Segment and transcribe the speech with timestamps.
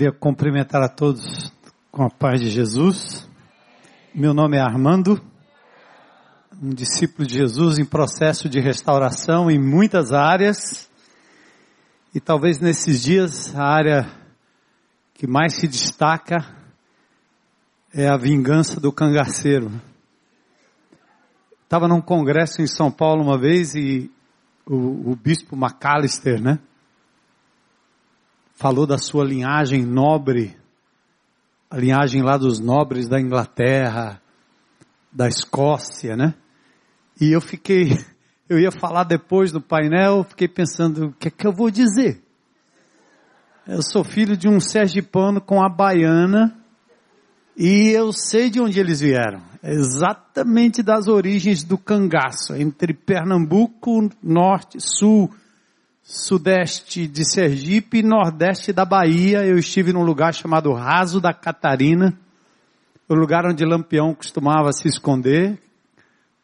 [0.00, 1.52] Queria cumprimentar a todos
[1.92, 3.28] com a paz de Jesus.
[4.14, 5.20] Meu nome é Armando,
[6.58, 10.90] um discípulo de Jesus em processo de restauração em muitas áreas.
[12.14, 14.10] E talvez nesses dias a área
[15.12, 16.46] que mais se destaca
[17.92, 19.70] é a vingança do cangaceiro.
[21.64, 24.10] Estava num congresso em São Paulo uma vez e
[24.64, 26.58] o, o bispo McAllister, né?
[28.60, 30.54] Falou da sua linhagem nobre,
[31.70, 34.20] a linhagem lá dos nobres da Inglaterra,
[35.10, 36.34] da Escócia, né?
[37.18, 37.98] E eu fiquei,
[38.46, 42.22] eu ia falar depois do painel, fiquei pensando, o que é que eu vou dizer?
[43.66, 46.54] Eu sou filho de um sergipano com a baiana
[47.56, 49.40] e eu sei de onde eles vieram.
[49.62, 55.30] Exatamente das origens do cangaço, entre Pernambuco, norte, sul,
[56.10, 59.46] sudeste de Sergipe e nordeste da Bahia.
[59.46, 62.18] Eu estive num lugar chamado Raso da Catarina,
[63.08, 65.56] o lugar onde Lampião costumava se esconder.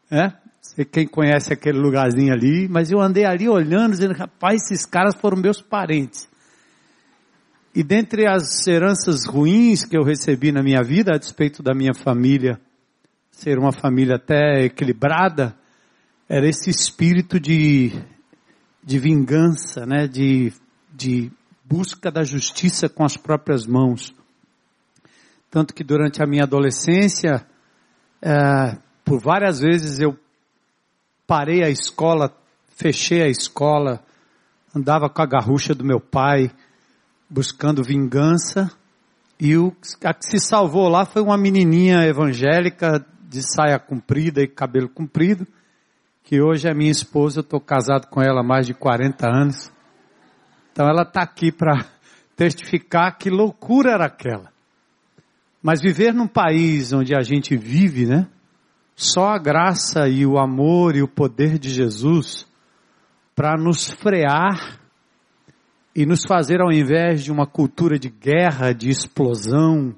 [0.09, 0.31] É?
[0.61, 5.15] Sei quem conhece aquele lugarzinho ali, mas eu andei ali olhando, dizendo, rapaz, esses caras
[5.19, 6.29] foram meus parentes.
[7.75, 11.93] E dentre as heranças ruins que eu recebi na minha vida, a despeito da minha
[11.93, 12.57] família
[13.31, 15.53] ser uma família até equilibrada,
[16.29, 17.91] era esse espírito de
[18.87, 20.53] de vingança, né, de,
[20.93, 21.29] de
[21.65, 24.15] busca da justiça com as próprias mãos.
[25.51, 27.45] Tanto que durante a minha adolescência,
[28.21, 30.17] é, por várias vezes eu
[31.27, 32.33] parei a escola,
[32.77, 34.01] fechei a escola,
[34.73, 36.49] andava com a garrucha do meu pai,
[37.29, 38.71] buscando vingança,
[39.37, 44.47] e o, a que se salvou lá foi uma menininha evangélica de saia comprida e
[44.47, 45.45] cabelo comprido,
[46.27, 49.71] que hoje é minha esposa, eu estou casado com ela há mais de 40 anos.
[50.73, 51.85] Então ela está aqui para
[52.35, 54.51] testificar que loucura era aquela.
[55.63, 58.27] Mas viver num país onde a gente vive, né?
[58.93, 62.45] Só a graça e o amor e o poder de Jesus
[63.33, 64.81] para nos frear
[65.95, 69.95] e nos fazer, ao invés de uma cultura de guerra, de explosão,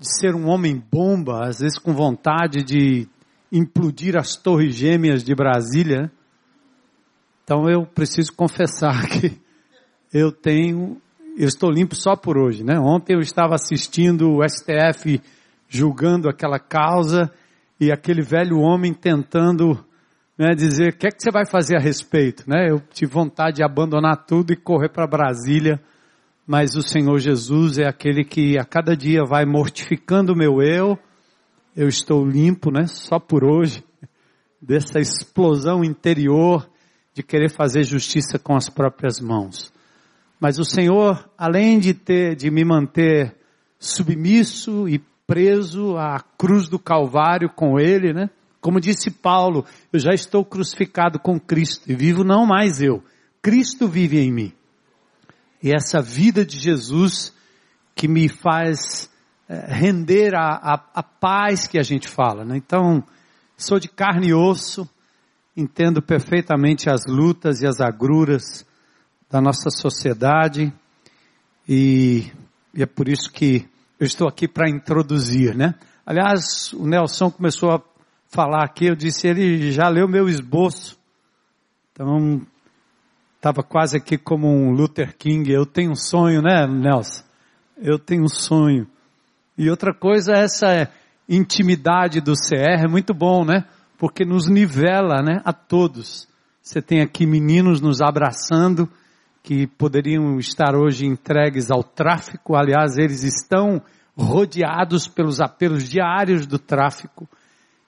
[0.00, 3.08] de ser um homem bomba, às vezes com vontade de
[3.50, 6.10] implodir as torres gêmeas de Brasília.
[7.44, 9.40] Então eu preciso confessar que
[10.12, 11.00] eu tenho,
[11.36, 12.78] eu estou limpo só por hoje, né?
[12.78, 15.20] Ontem eu estava assistindo o STF
[15.68, 17.30] julgando aquela causa
[17.78, 19.84] e aquele velho homem tentando
[20.38, 22.70] né, dizer o que é que você vai fazer a respeito, né?
[22.70, 25.80] Eu tive vontade de abandonar tudo e correr para Brasília,
[26.46, 30.98] mas o Senhor Jesus é aquele que a cada dia vai mortificando o meu eu,
[31.76, 32.86] eu estou limpo, né?
[32.86, 33.84] Só por hoje,
[34.60, 36.68] dessa explosão interior
[37.12, 39.70] de querer fazer justiça com as próprias mãos.
[40.40, 43.36] Mas o Senhor, além de ter, de me manter
[43.78, 48.30] submisso e preso à cruz do Calvário com Ele, né?
[48.60, 53.02] Como disse Paulo, eu já estou crucificado com Cristo e vivo não mais eu.
[53.42, 54.52] Cristo vive em mim.
[55.62, 57.34] E essa vida de Jesus
[57.94, 59.10] que me faz
[59.48, 62.44] render a, a, a, paz que a gente fala.
[62.44, 62.56] Né?
[62.56, 63.02] Então,
[63.56, 64.88] sou de carne e osso,
[65.56, 68.66] entendo perfeitamente as lutas e as agruras
[69.30, 70.72] da nossa sociedade
[71.68, 72.30] e,
[72.72, 73.66] e é por isso que
[73.98, 75.74] eu estou aqui para introduzir, né?
[76.04, 77.82] Aliás, o Nelson começou a
[78.28, 80.96] falar aqui, eu disse, ele já leu meu esboço.
[81.90, 82.42] Então,
[83.36, 85.50] estava quase aqui como um Luther King.
[85.50, 87.24] Eu tenho um sonho, né, Nelson?
[87.76, 88.86] Eu tenho um sonho.
[89.58, 90.90] E outra coisa, essa
[91.28, 93.64] intimidade do CR é muito bom, né?
[93.98, 95.40] Porque nos nivela, né?
[95.44, 96.28] A todos.
[96.62, 98.88] Você tem aqui meninos nos abraçando,
[99.42, 102.56] que poderiam estar hoje entregues ao tráfico.
[102.56, 103.80] Aliás, eles estão
[104.16, 107.28] rodeados pelos apelos diários do tráfico.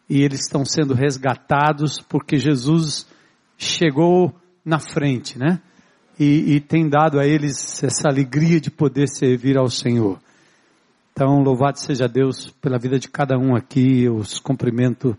[0.09, 3.07] E eles estão sendo resgatados porque Jesus
[3.59, 5.61] chegou na frente, né?
[6.19, 10.19] E, e tem dado a eles essa alegria de poder servir ao Senhor.
[11.19, 15.19] Então, louvado seja Deus pela vida de cada um aqui, eu os cumprimento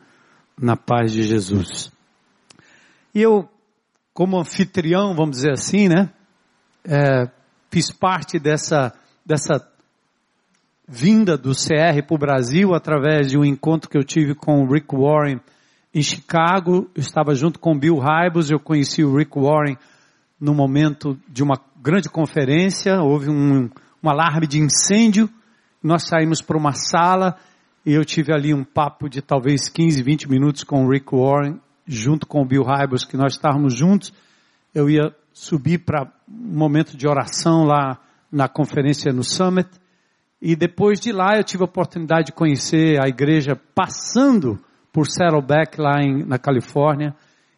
[0.57, 1.91] na paz de Jesus.
[3.13, 3.49] E eu,
[4.13, 6.09] como anfitrião, vamos dizer assim, né,
[6.85, 7.29] é,
[7.69, 8.93] fiz parte dessa,
[9.25, 9.61] dessa
[10.87, 14.71] vinda do CR para o Brasil através de um encontro que eu tive com o
[14.71, 15.41] Rick Warren
[15.93, 16.89] em Chicago.
[16.95, 19.77] Eu estava junto com o Bill Hybels, eu conheci o Rick Warren
[20.39, 23.69] no momento de uma grande conferência, houve um,
[24.01, 25.29] um alarme de incêndio
[25.81, 27.35] nós saímos para uma sala
[27.85, 31.59] e eu tive ali um papo de talvez 15, 20 minutos com o Rick Warren,
[31.87, 34.13] junto com o Bill Hybels, que nós estávamos juntos.
[34.75, 37.97] Eu ia subir para um momento de oração lá
[38.31, 39.69] na conferência no Summit.
[40.41, 44.59] E depois de lá eu tive a oportunidade de conhecer a igreja passando
[44.91, 47.15] por Saddleback lá em, na Califórnia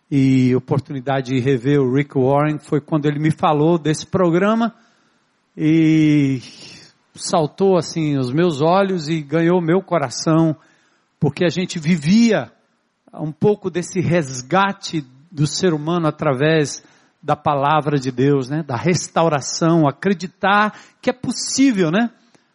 [0.09, 4.73] e oportunidade de rever o Rick Warren foi quando ele me falou desse programa
[5.55, 6.41] e
[7.23, 10.55] saltou assim os meus olhos e ganhou meu coração
[11.19, 12.51] porque a gente vivia
[13.13, 16.83] um pouco desse resgate do ser humano através
[17.21, 18.63] da palavra de Deus, né?
[18.63, 22.09] Da restauração, acreditar que é possível, né?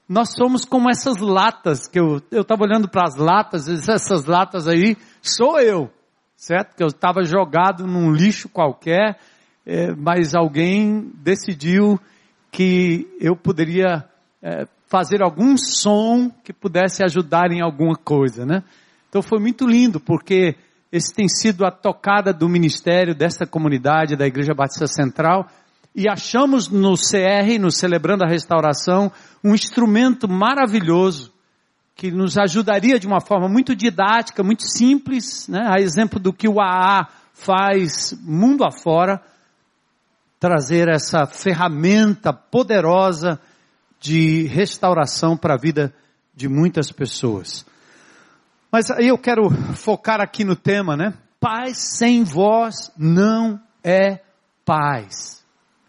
[0.09, 4.67] Nós somos como essas latas que eu eu estava olhando para as latas, essas latas
[4.67, 5.91] aí sou eu
[6.37, 6.77] certo?
[6.77, 9.19] Que eu estava jogado num lixo qualquer,
[9.65, 11.99] é, mas alguém decidiu
[12.51, 14.05] que eu poderia
[14.43, 18.63] é, fazer algum som que pudesse ajudar em alguma coisa, né?
[19.09, 20.57] Então foi muito lindo, porque
[20.93, 25.49] esse tem sido a tocada do ministério desta comunidade, da Igreja Batista Central,
[25.95, 29.11] e achamos no CR, no Celebrando a Restauração,
[29.43, 31.33] um instrumento maravilhoso
[31.95, 35.65] que nos ajudaria de uma forma muito didática, muito simples, né?
[35.67, 39.21] a exemplo do que o AA faz mundo afora,
[40.39, 43.41] trazer essa ferramenta poderosa
[44.01, 45.95] de restauração para a vida
[46.35, 47.65] de muitas pessoas.
[48.71, 51.15] Mas aí eu quero focar aqui no tema, né?
[51.41, 54.21] Paz sem voz não é
[54.65, 55.45] paz.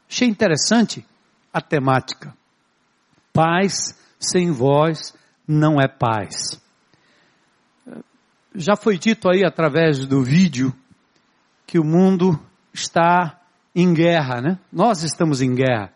[0.09, 1.05] Achei interessante
[1.51, 2.35] a temática.
[3.33, 5.13] Paz sem voz
[5.47, 6.61] não é paz.
[8.55, 10.73] Já foi dito aí através do vídeo
[11.65, 12.39] que o mundo
[12.73, 13.39] está
[13.75, 14.59] em guerra, né?
[14.71, 15.91] Nós estamos em guerra.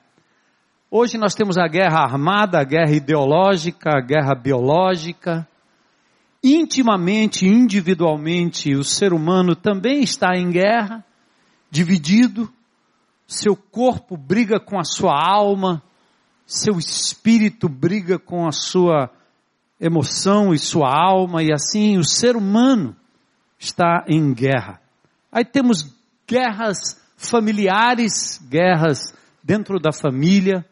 [0.93, 5.47] Hoje nós temos a guerra armada, a guerra ideológica, a guerra biológica.
[6.43, 11.01] Intimamente, individualmente, o ser humano também está em guerra,
[11.69, 12.51] dividido.
[13.25, 15.81] Seu corpo briga com a sua alma,
[16.45, 19.09] seu espírito briga com a sua
[19.79, 22.93] emoção e sua alma, e assim o ser humano
[23.57, 24.81] está em guerra.
[25.31, 25.89] Aí temos
[26.27, 30.65] guerras familiares, guerras dentro da família,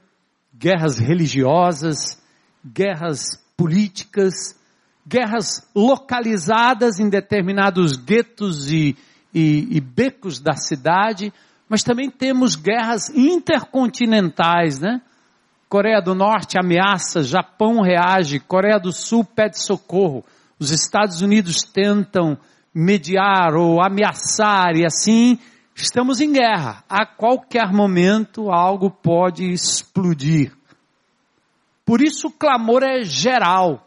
[0.60, 2.22] guerras religiosas,
[2.66, 4.60] guerras políticas,
[5.08, 8.98] guerras localizadas em determinados guetos e,
[9.34, 11.32] e, e becos da cidade,
[11.70, 15.02] mas também temos guerras intercontinentais, né?
[15.70, 20.26] Coreia do Norte ameaça, Japão reage, Coreia do Sul pede socorro,
[20.60, 22.38] os Estados Unidos tentam
[22.74, 25.40] mediar ou ameaçar e assim
[25.84, 26.84] estamos em guerra.
[26.90, 30.54] A qualquer momento algo pode explodir.
[31.86, 33.86] Por isso o clamor é geral.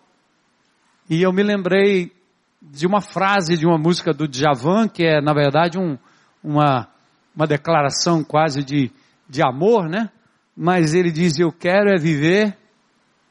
[1.09, 2.13] E eu me lembrei
[2.61, 5.99] de uma frase de uma música do Djavan, que é na verdade um,
[6.43, 6.89] uma,
[7.35, 8.91] uma declaração quase de,
[9.29, 10.11] de amor, né?
[10.57, 12.57] mas ele diz: Eu quero é viver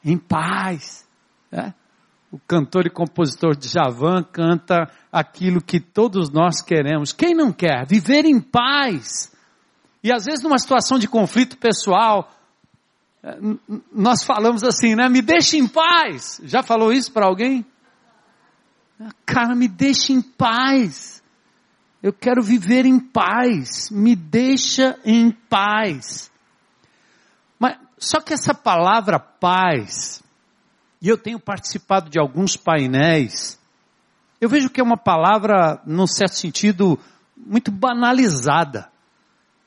[0.04, 1.08] em paz.
[1.50, 1.74] Né?
[2.32, 7.12] O cantor e compositor de Javan canta aquilo que todos nós queremos.
[7.12, 7.86] Quem não quer?
[7.86, 9.30] Viver em paz.
[10.02, 12.32] E às vezes, numa situação de conflito pessoal,
[13.22, 13.38] eh,
[13.92, 15.10] nós falamos assim, né?
[15.10, 16.40] Me deixe em paz.
[16.44, 17.66] Já falou isso para alguém?
[19.26, 21.22] Cara, me deixe em paz.
[22.02, 23.90] Eu quero viver em paz.
[23.90, 26.32] Me deixa em paz.
[28.02, 30.21] Só que essa palavra paz,
[31.02, 33.58] e eu tenho participado de alguns painéis,
[34.40, 36.96] eu vejo que é uma palavra, num certo sentido,
[37.36, 38.88] muito banalizada.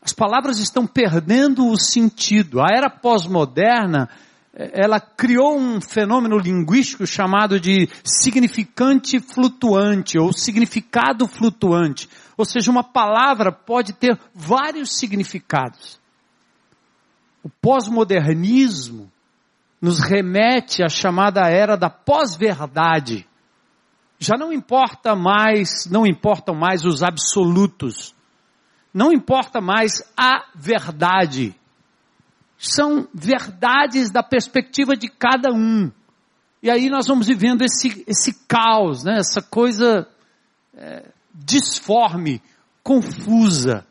[0.02, 2.62] As palavras estão perdendo o sentido.
[2.62, 4.10] A era pós-moderna,
[4.54, 12.10] ela criou um fenômeno linguístico chamado de significante flutuante ou significado flutuante.
[12.38, 16.00] Ou seja, uma palavra pode ter vários significados.
[17.44, 19.12] O pós-modernismo
[19.86, 23.24] nos remete à chamada era da pós-verdade.
[24.18, 28.16] Já não importa mais, não importam mais os absolutos.
[28.92, 31.56] Não importa mais a verdade.
[32.58, 35.92] São verdades da perspectiva de cada um.
[36.64, 39.20] E aí nós vamos vivendo esse, esse caos, né?
[39.20, 40.08] essa coisa
[40.74, 42.42] é, disforme,
[42.82, 43.86] confusa.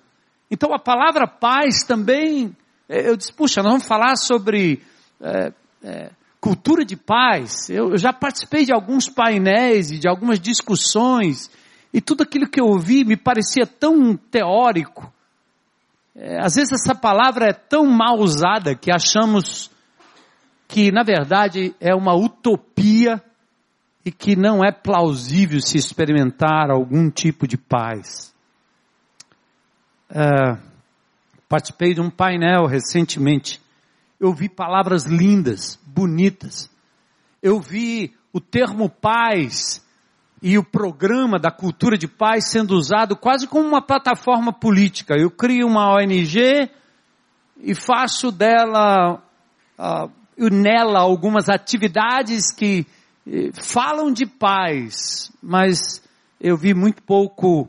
[0.50, 2.56] Então a palavra paz também
[2.88, 4.82] é, eu disse, puxa, nós vamos falar sobre
[5.20, 5.52] é,
[5.84, 6.10] é,
[6.40, 7.68] cultura de paz.
[7.68, 11.50] Eu, eu, já participei de alguns painéis e de algumas discussões,
[11.92, 15.12] e tudo aquilo que eu ouvi me parecia tão teórico.
[16.16, 19.70] É, às vezes essa palavra é tão mal usada que achamos
[20.66, 23.22] que, na verdade, é uma utopia
[24.04, 28.34] e que não é plausível se experimentar algum tipo de paz.
[30.10, 30.58] É,
[31.54, 33.60] Participei de um painel recentemente.
[34.24, 36.70] Eu vi palavras lindas, bonitas.
[37.42, 39.84] Eu vi o termo paz
[40.40, 45.14] e o programa da cultura de paz sendo usado quase como uma plataforma política.
[45.14, 46.70] Eu crio uma ONG
[47.60, 49.22] e faço dela,
[49.78, 50.10] uh,
[50.50, 52.86] nela algumas atividades que
[53.26, 56.02] uh, falam de paz, mas
[56.40, 57.64] eu vi muito pouco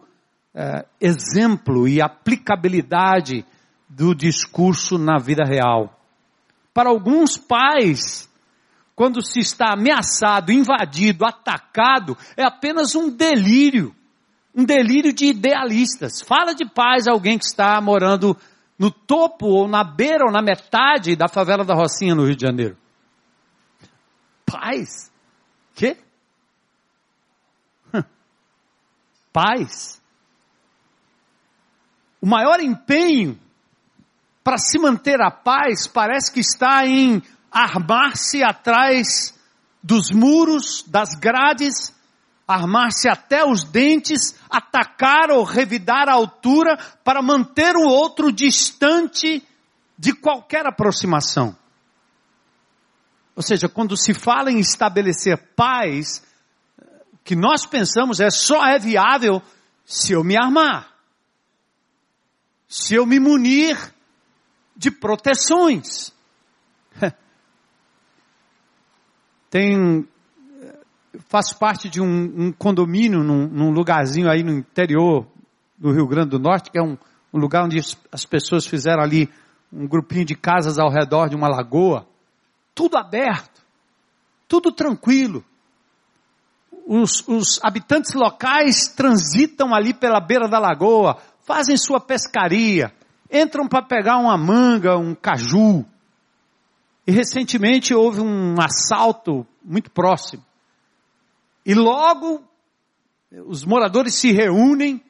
[0.55, 3.45] uh, exemplo e aplicabilidade
[3.89, 5.91] do discurso na vida real.
[6.75, 8.29] Para alguns pais,
[8.93, 13.95] quando se está ameaçado, invadido, atacado, é apenas um delírio.
[14.53, 16.21] Um delírio de idealistas.
[16.21, 18.35] Fala de paz alguém que está morando
[18.77, 22.45] no topo, ou na beira, ou na metade da favela da Rocinha, no Rio de
[22.45, 22.77] Janeiro.
[24.45, 25.09] Paz?
[25.73, 25.97] Quê?
[29.31, 30.01] Paz?
[32.19, 33.39] O maior empenho
[34.45, 37.19] para se manter a paz parece que está em
[37.51, 39.33] armar-se atrás
[39.81, 41.91] dos muros, das grades,
[42.47, 49.43] armar-se até os dentes, atacar ou revidar a altura para manter o outro distante
[49.97, 51.57] de qualquer aproximação.
[53.35, 56.23] Ou seja, quando se fala em estabelecer paz,
[57.13, 59.41] o que nós pensamos é só é viável
[59.83, 60.93] se eu me armar,
[62.67, 63.94] se eu me munir
[64.75, 66.13] de proteções.
[69.49, 70.07] Tem,
[71.29, 75.25] faço parte de um, um condomínio num, num, lugarzinho aí no interior
[75.77, 76.97] do Rio Grande do Norte, que é um,
[77.33, 77.79] um lugar onde
[78.11, 79.29] as pessoas fizeram ali
[79.71, 82.07] um grupinho de casas ao redor de uma lagoa,
[82.73, 83.61] tudo aberto,
[84.47, 85.43] tudo tranquilo.
[86.87, 92.93] Os, os, habitantes locais transitam ali pela beira da lagoa, fazem sua pescaria,
[93.31, 95.85] entram para pegar uma manga, um caju,
[97.07, 100.43] e recentemente houve um assalto muito próximo.
[101.65, 102.43] E logo
[103.47, 105.03] os moradores se reúnem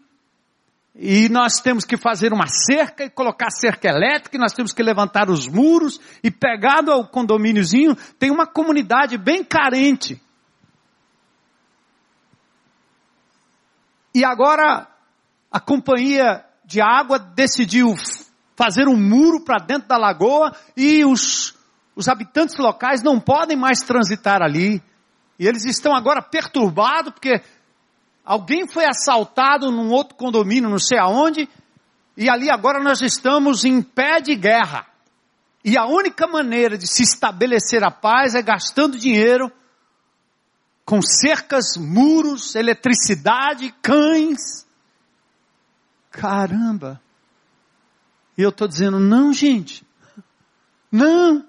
[0.97, 4.81] e nós temos que fazer uma cerca e colocar cerca elétrica, e nós temos que
[4.81, 10.21] levantar os muros e pegado ao condomíniozinho, tem uma comunidade bem carente.
[14.13, 14.87] E agora
[15.51, 17.93] a companhia de água decidiu
[18.55, 21.55] fazer um muro para dentro da lagoa e os
[21.95, 24.83] os habitantes locais não podem mais transitar ali.
[25.39, 27.41] E eles estão agora perturbados porque
[28.23, 31.47] alguém foi assaltado num outro condomínio, não sei aonde,
[32.17, 34.85] e ali agora nós estamos em pé de guerra.
[35.63, 39.51] E a única maneira de se estabelecer a paz é gastando dinheiro
[40.85, 44.64] com cercas, muros, eletricidade, cães.
[46.15, 47.01] Caramba!
[48.37, 49.85] E eu estou dizendo, não, gente.
[50.91, 51.45] Não.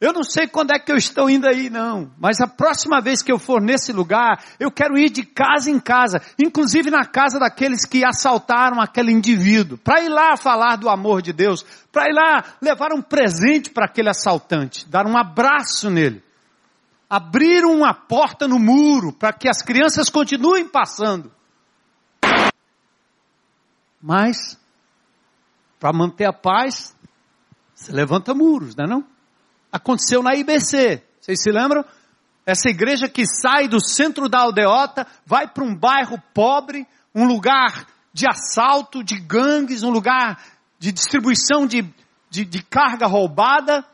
[0.00, 2.12] Eu não sei quando é que eu estou indo aí, não.
[2.18, 5.80] Mas a próxima vez que eu for nesse lugar, eu quero ir de casa em
[5.80, 11.20] casa, inclusive na casa daqueles que assaltaram aquele indivíduo, para ir lá falar do amor
[11.20, 16.22] de Deus, para ir lá levar um presente para aquele assaltante, dar um abraço nele,
[17.10, 21.32] abrir uma porta no muro para que as crianças continuem passando.
[24.00, 24.58] Mas,
[25.78, 26.96] para manter a paz,
[27.74, 29.04] você levanta muros, não é não?
[29.70, 31.02] Aconteceu na IBC.
[31.20, 31.84] Vocês se lembram?
[32.46, 37.86] Essa igreja que sai do centro da aldeota, vai para um bairro pobre, um lugar
[38.12, 40.42] de assalto, de gangues, um lugar
[40.78, 41.82] de distribuição de,
[42.30, 43.84] de, de carga roubada.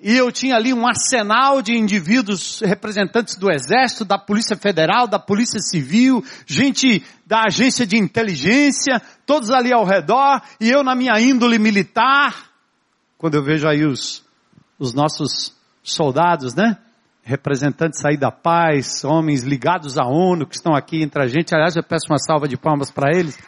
[0.00, 5.18] E eu tinha ali um arsenal de indivíduos representantes do Exército, da Polícia Federal, da
[5.18, 11.18] Polícia Civil, gente da agência de inteligência, todos ali ao redor, e eu na minha
[11.20, 12.50] índole militar.
[13.16, 14.24] Quando eu vejo aí os
[14.78, 16.76] os nossos soldados, né?
[17.22, 21.54] Representantes aí da paz, homens ligados à ONU que estão aqui entre a gente.
[21.54, 23.38] Aliás, eu peço uma salva de palmas para eles.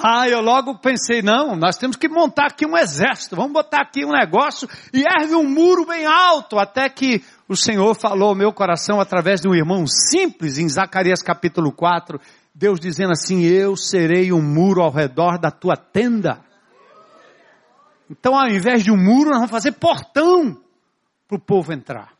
[0.00, 4.04] Ah, eu logo pensei, não, nós temos que montar aqui um exército, vamos botar aqui
[4.04, 8.52] um negócio e ergue um muro bem alto, até que o Senhor falou ao meu
[8.52, 12.20] coração através de um irmão simples em Zacarias capítulo 4,
[12.54, 16.40] Deus dizendo assim, eu serei um muro ao redor da tua tenda.
[18.08, 20.56] Então, ao invés de um muro, nós vamos fazer portão
[21.26, 22.12] para o povo entrar.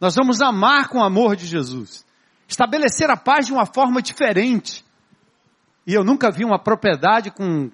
[0.00, 2.04] Nós vamos amar com o amor de Jesus.
[2.48, 4.84] Estabelecer a paz de uma forma diferente.
[5.86, 7.70] E eu nunca vi uma propriedade com,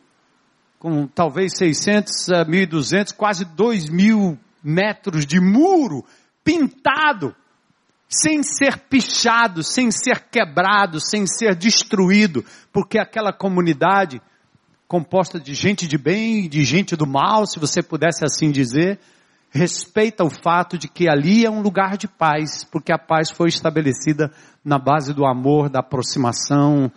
[0.78, 6.04] com talvez 600, 1.200, quase 2 mil metros de muro
[6.42, 7.34] pintado,
[8.08, 14.20] sem ser pichado, sem ser quebrado, sem ser destruído, porque aquela comunidade
[14.86, 18.98] composta de gente de bem e de gente do mal, se você pudesse assim dizer,
[19.50, 23.48] respeita o fato de que ali é um lugar de paz, porque a paz foi
[23.48, 24.32] estabelecida
[24.64, 26.90] na base do amor, da aproximação,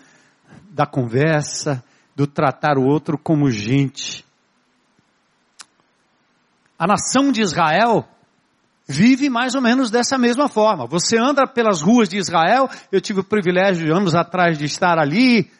[0.72, 1.84] da conversa,
[2.16, 4.26] do tratar o outro como gente.
[6.80, 8.08] A nação de Israel
[8.88, 10.88] vive mais ou menos dessa mesma forma.
[10.88, 15.52] Você anda pelas ruas de Israel, eu tive o privilégio anos atrás de estar ali,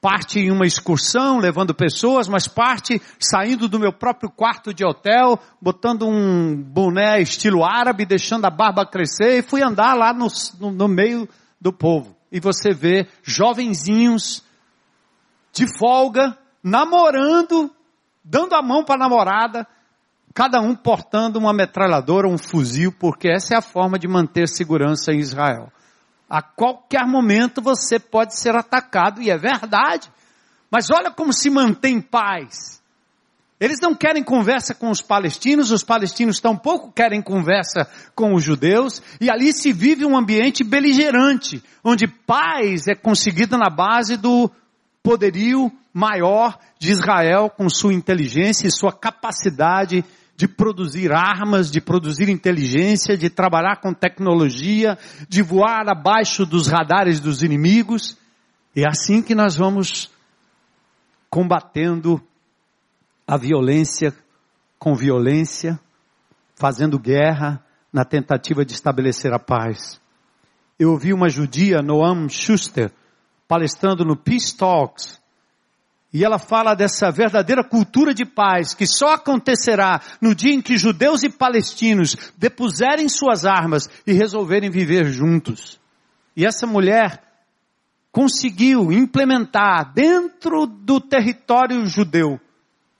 [0.00, 5.38] parte em uma excursão, levando pessoas, mas parte saindo do meu próprio quarto de hotel,
[5.60, 10.70] botando um boné estilo árabe, deixando a barba crescer e fui andar lá no, no,
[10.70, 11.28] no meio
[11.60, 12.19] do povo.
[12.30, 14.44] E você vê jovenzinhos
[15.52, 17.70] de folga, namorando,
[18.24, 19.66] dando a mão para a namorada,
[20.34, 25.12] cada um portando uma metralhadora, um fuzil, porque essa é a forma de manter segurança
[25.12, 25.72] em Israel.
[26.28, 30.10] A qualquer momento você pode ser atacado, e é verdade.
[30.70, 32.79] Mas olha como se mantém paz.
[33.60, 39.02] Eles não querem conversa com os palestinos, os palestinos tampouco querem conversa com os judeus,
[39.20, 44.50] e ali se vive um ambiente beligerante, onde paz é conseguida na base do
[45.02, 50.02] poderio maior de Israel, com sua inteligência e sua capacidade
[50.36, 54.96] de produzir armas, de produzir inteligência, de trabalhar com tecnologia,
[55.28, 58.16] de voar abaixo dos radares dos inimigos.
[58.74, 60.10] É assim que nós vamos
[61.28, 62.22] combatendo
[63.30, 64.12] a violência
[64.76, 65.78] com violência,
[66.56, 70.00] fazendo guerra na tentativa de estabelecer a paz.
[70.76, 72.90] Eu ouvi uma judia, Noam Schuster,
[73.46, 75.20] palestrando no Peace Talks,
[76.12, 80.76] e ela fala dessa verdadeira cultura de paz que só acontecerá no dia em que
[80.76, 85.78] judeus e palestinos depuserem suas armas e resolverem viver juntos.
[86.36, 87.22] E essa mulher
[88.10, 92.40] conseguiu implementar dentro do território judeu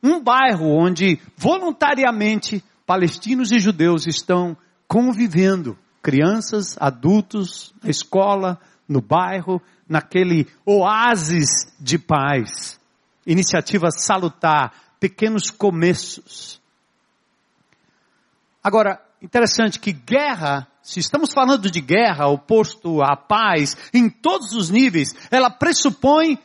[0.03, 4.57] um bairro onde voluntariamente palestinos e judeus estão
[4.89, 8.59] convivendo, crianças, adultos, na escola,
[8.89, 12.81] no bairro, naquele oásis de paz
[13.27, 16.61] iniciativa salutar, pequenos começos.
[18.63, 24.71] Agora, interessante que guerra, se estamos falando de guerra, oposto à paz, em todos os
[24.71, 26.39] níveis, ela pressupõe,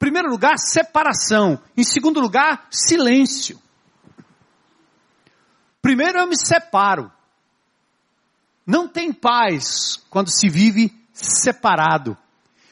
[0.00, 3.60] primeiro lugar, separação, em segundo lugar, silêncio.
[5.82, 7.12] Primeiro eu me separo.
[8.66, 12.16] Não tem paz quando se vive separado.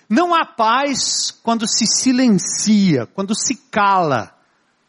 [0.08, 4.34] Não há paz quando se silencia, quando se cala,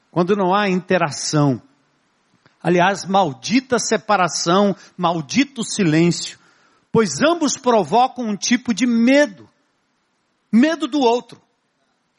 [0.09, 1.61] quando não há interação.
[2.63, 6.39] Aliás, maldita separação, maldito silêncio,
[6.89, 9.49] pois ambos provocam um tipo de medo.
[10.49, 11.41] Medo do outro,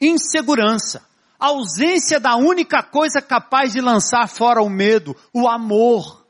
[0.01, 1.05] insegurança,
[1.39, 6.25] ausência da única coisa capaz de lançar fora o medo, o amor.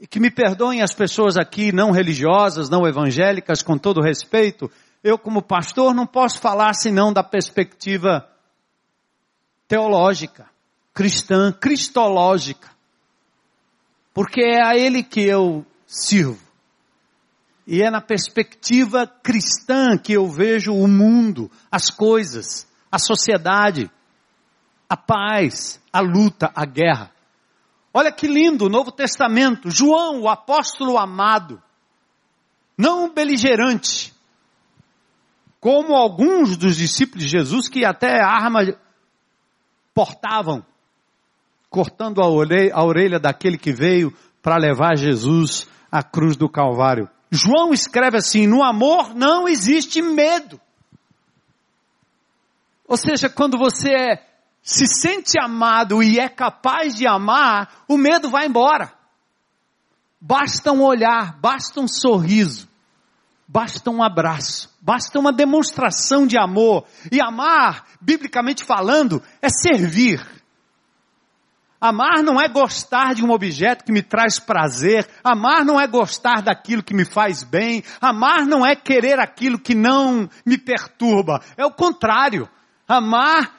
[0.00, 4.70] E que me perdoem as pessoas aqui não religiosas, não evangélicas, com todo respeito,
[5.02, 8.28] eu como pastor não posso falar senão da perspectiva
[9.66, 10.46] teológica,
[10.92, 12.68] cristã, cristológica.
[14.12, 16.47] Porque é a ele que eu sirvo.
[17.70, 23.90] E é na perspectiva cristã que eu vejo o mundo, as coisas, a sociedade,
[24.88, 27.12] a paz, a luta, a guerra.
[27.92, 31.62] Olha que lindo o Novo Testamento, João, o apóstolo amado,
[32.74, 34.14] não beligerante,
[35.60, 38.60] como alguns dos discípulos de Jesus que até arma
[39.92, 40.64] portavam,
[41.68, 47.10] cortando a orelha, a orelha daquele que veio para levar Jesus à cruz do Calvário.
[47.30, 50.60] João escreve assim: no amor não existe medo.
[52.86, 54.26] Ou seja, quando você é,
[54.62, 58.92] se sente amado e é capaz de amar, o medo vai embora.
[60.20, 62.66] Basta um olhar, basta um sorriso,
[63.46, 66.86] basta um abraço, basta uma demonstração de amor.
[67.12, 70.37] E amar, biblicamente falando, é servir.
[71.80, 75.08] Amar não é gostar de um objeto que me traz prazer.
[75.22, 77.84] Amar não é gostar daquilo que me faz bem.
[78.00, 81.40] Amar não é querer aquilo que não me perturba.
[81.56, 82.48] É o contrário.
[82.86, 83.58] Amar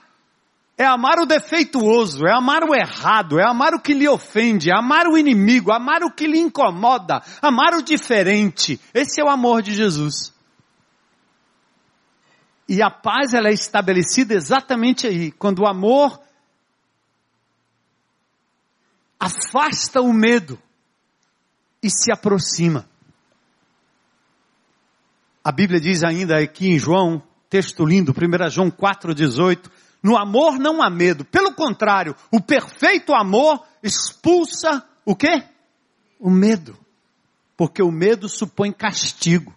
[0.77, 4.73] é amar o defeituoso, é amar o errado, é amar o que lhe ofende, é
[4.73, 8.79] amar o inimigo, amar o que lhe incomoda, amar o diferente.
[8.93, 10.34] Esse é o amor de Jesus.
[12.67, 16.17] E a paz ela é estabelecida exatamente aí, quando o amor
[19.19, 20.58] afasta o medo
[21.84, 22.88] e se aproxima.
[25.43, 29.69] A Bíblia diz ainda aqui em João texto lindo, 1 João 4,18.
[30.01, 31.25] No amor não há medo.
[31.25, 35.43] Pelo contrário, o perfeito amor expulsa o quê?
[36.19, 36.77] O medo.
[37.58, 39.53] Porque o medo supõe castigo.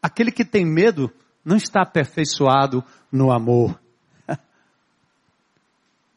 [0.00, 1.12] Aquele que tem medo
[1.44, 3.78] não está aperfeiçoado no amor.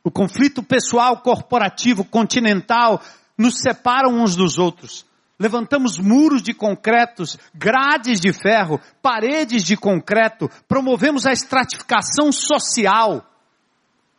[0.04, 3.02] O conflito pessoal, corporativo, continental
[3.38, 5.06] nos separam uns dos outros.
[5.40, 13.26] Levantamos muros de concretos, grades de ferro, paredes de concreto, promovemos a estratificação social.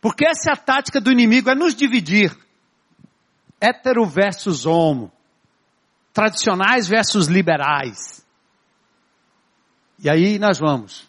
[0.00, 2.34] Porque essa é a tática do inimigo, é nos dividir.
[3.60, 5.12] Hétero versus homo.
[6.14, 8.24] Tradicionais versus liberais.
[9.98, 11.06] E aí nós vamos.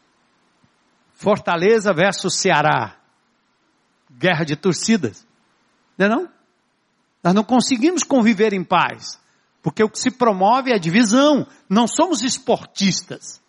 [1.14, 3.01] Fortaleza versus Ceará.
[4.22, 5.26] Guerra de torcidas.
[5.98, 6.30] Não é não?
[7.24, 9.20] Nós não conseguimos conviver em paz.
[9.64, 11.48] Porque o que se promove é a divisão.
[11.68, 13.42] Não somos esportistas.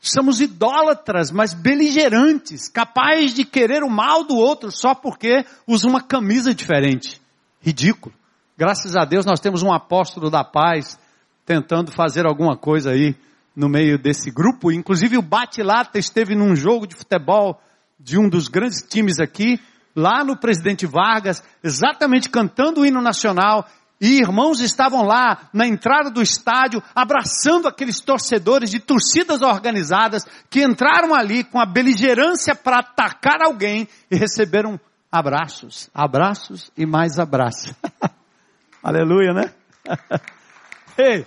[0.00, 6.02] Somos idólatras, mas beligerantes, capazes de querer o mal do outro só porque usa uma
[6.02, 7.20] camisa diferente.
[7.60, 8.12] Ridículo.
[8.58, 10.98] Graças a Deus nós temos um apóstolo da paz
[11.46, 13.14] tentando fazer alguma coisa aí
[13.54, 14.72] no meio desse grupo.
[14.72, 17.60] Inclusive o Bate-Lata esteve num jogo de futebol
[18.02, 19.60] de um dos grandes times aqui,
[19.94, 23.66] lá no Presidente Vargas, exatamente cantando o hino nacional
[24.00, 30.64] e irmãos estavam lá na entrada do estádio abraçando aqueles torcedores de torcidas organizadas que
[30.64, 37.72] entraram ali com a beligerância para atacar alguém e receberam abraços, abraços e mais abraços.
[38.82, 39.54] Aleluia, né?
[40.98, 41.24] Ei,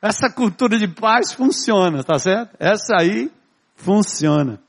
[0.00, 2.54] essa cultura de paz funciona, tá certo?
[2.60, 3.28] Essa aí
[3.74, 4.60] funciona.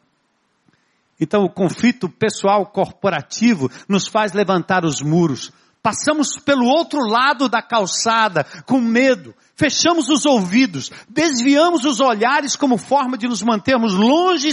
[1.20, 5.52] Então o conflito pessoal corporativo nos faz levantar os muros,
[5.86, 12.76] Passamos pelo outro lado da calçada com medo, fechamos os ouvidos, desviamos os olhares como
[12.76, 14.50] forma de nos mantermos longe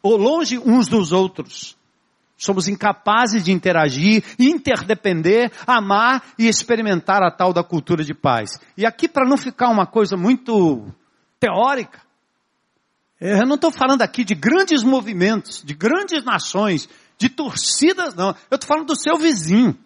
[0.00, 1.76] ou longe uns dos outros.
[2.36, 8.60] Somos incapazes de interagir, interdepender, amar e experimentar a tal da cultura de paz.
[8.76, 10.86] E aqui para não ficar uma coisa muito
[11.40, 12.00] teórica,
[13.20, 18.28] eu não estou falando aqui de grandes movimentos, de grandes nações, de torcidas, não.
[18.50, 19.76] Eu estou falando do seu vizinho.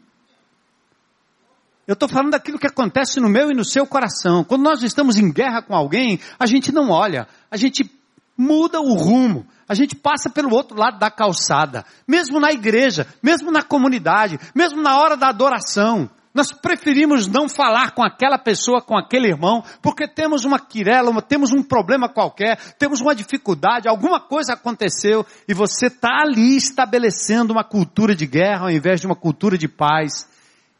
[1.87, 4.45] Eu estou falando daquilo que acontece no meu e no seu coração.
[4.45, 7.91] Quando nós estamos em guerra com alguém, a gente não olha, a gente
[8.39, 13.51] muda o rumo, a gente passa pelo outro lado da calçada, mesmo na igreja, mesmo
[13.51, 16.09] na comunidade, mesmo na hora da adoração.
[16.35, 21.53] Nós preferimos não falar com aquela pessoa, com aquele irmão, porque temos uma quirela, temos
[21.53, 27.63] um problema qualquer, temos uma dificuldade, alguma coisa aconteceu e você está ali estabelecendo uma
[27.63, 30.29] cultura de guerra ao invés de uma cultura de paz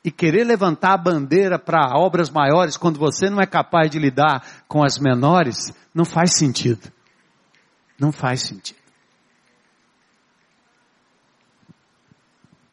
[0.05, 4.45] e querer levantar a bandeira para obras maiores quando você não é capaz de lidar
[4.67, 6.93] com as menores, não faz sentido.
[7.97, 8.84] Não faz sentido.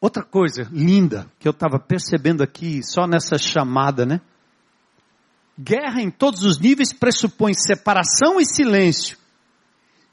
[0.02, 4.20] Outra coisa linda que eu estava percebendo aqui só nessa chamada, né?
[5.56, 9.16] Guerra em todos os níveis pressupõe separação e silêncio.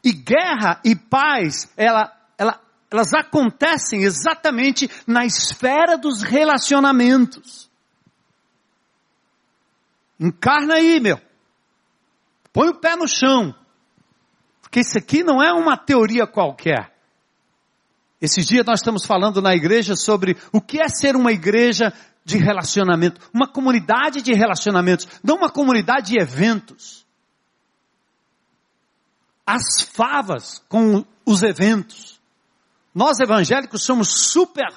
[0.03, 7.67] E guerra e paz, ela, ela elas acontecem exatamente na esfera dos relacionamentos.
[10.19, 11.19] Encarna aí, meu.
[12.53, 13.55] Põe o pé no chão.
[14.61, 16.98] Porque isso aqui não é uma teoria qualquer.
[18.21, 21.93] Esses dias nós estamos falando na igreja sobre o que é ser uma igreja
[22.25, 27.05] de relacionamento, uma comunidade de relacionamentos, não uma comunidade de eventos.
[29.45, 32.19] As favas com os eventos.
[32.93, 34.67] Nós evangélicos somos super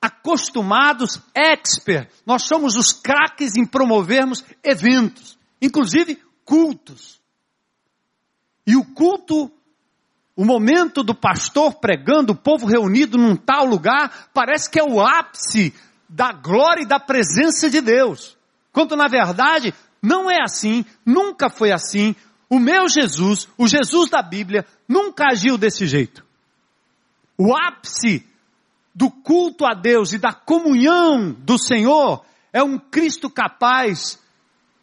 [0.00, 2.10] acostumados, expert.
[2.26, 7.20] Nós somos os craques em promovermos eventos, inclusive cultos.
[8.66, 9.52] E o culto,
[10.34, 15.00] o momento do pastor pregando, o povo reunido num tal lugar, parece que é o
[15.00, 15.74] ápice
[16.08, 18.36] da glória e da presença de Deus.
[18.72, 22.16] Quando na verdade não é assim, nunca foi assim.
[22.48, 26.24] O meu Jesus, o Jesus da Bíblia, nunca agiu desse jeito.
[27.36, 28.26] O ápice
[28.94, 34.18] do culto a Deus e da comunhão do Senhor é um Cristo capaz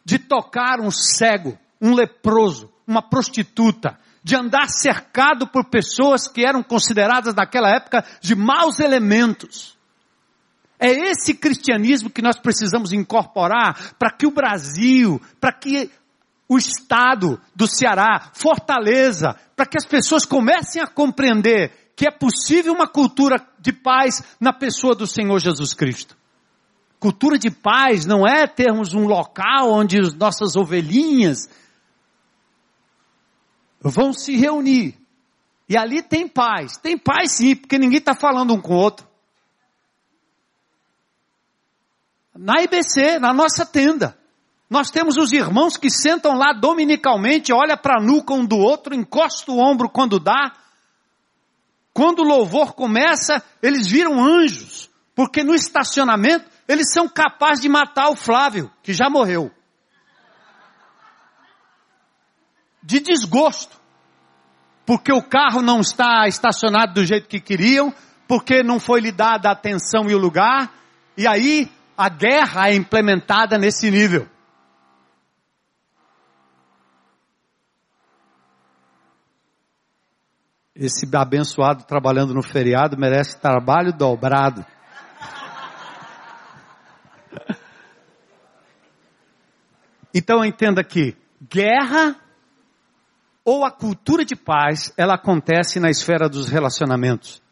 [0.04, 6.62] de tocar um cego, um leproso, uma prostituta, de andar cercado por pessoas que eram
[6.62, 9.78] consideradas naquela época de maus elementos.
[10.78, 15.90] É esse cristianismo que nós precisamos incorporar para que o Brasil, para que
[16.48, 22.72] o estado do Ceará, Fortaleza, para que as pessoas comecem a compreender que é possível
[22.72, 26.16] uma cultura de paz na pessoa do Senhor Jesus Cristo.
[26.98, 31.48] Cultura de paz não é termos um local onde as nossas ovelhinhas
[33.80, 34.98] vão se reunir.
[35.68, 36.76] E ali tem paz.
[36.76, 39.06] Tem paz sim, porque ninguém está falando um com o outro.
[42.34, 44.18] Na IBC, na nossa tenda.
[44.68, 48.94] Nós temos os irmãos que sentam lá dominicalmente, olha para a nuca um do outro,
[48.94, 50.52] encosta o ombro quando dá.
[51.92, 58.10] Quando o louvor começa, eles viram anjos, porque no estacionamento eles são capazes de matar
[58.10, 59.50] o Flávio, que já morreu.
[62.82, 63.78] De desgosto.
[64.86, 67.94] Porque o carro não está estacionado do jeito que queriam,
[68.26, 70.72] porque não foi lhe dada a atenção e o lugar,
[71.16, 74.26] e aí a guerra é implementada nesse nível.
[80.74, 84.64] Esse abençoado trabalhando no feriado merece trabalho dobrado.
[90.12, 92.16] Então entenda que guerra
[93.50, 97.42] ou a cultura de paz, ela acontece na esfera dos relacionamentos.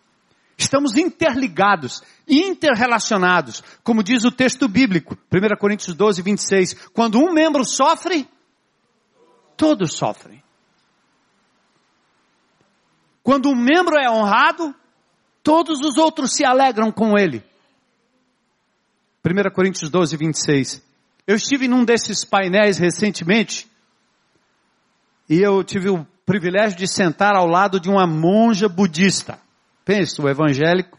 [0.57, 6.75] Estamos interligados, interrelacionados, como diz o texto bíblico, 1 Coríntios 12, 26.
[6.91, 8.29] Quando um membro sofre,
[9.57, 10.41] todos sofrem.
[13.21, 14.73] Quando um membro é honrado,
[15.43, 17.43] todos os outros se alegram com ele.
[19.27, 20.81] 1 Coríntios 12, 26.
[21.27, 23.69] Eu estive num desses painéis recentemente
[25.29, 29.39] e eu tive o privilégio de sentar ao lado de uma monja budista.
[29.85, 30.99] Pense, o evangélico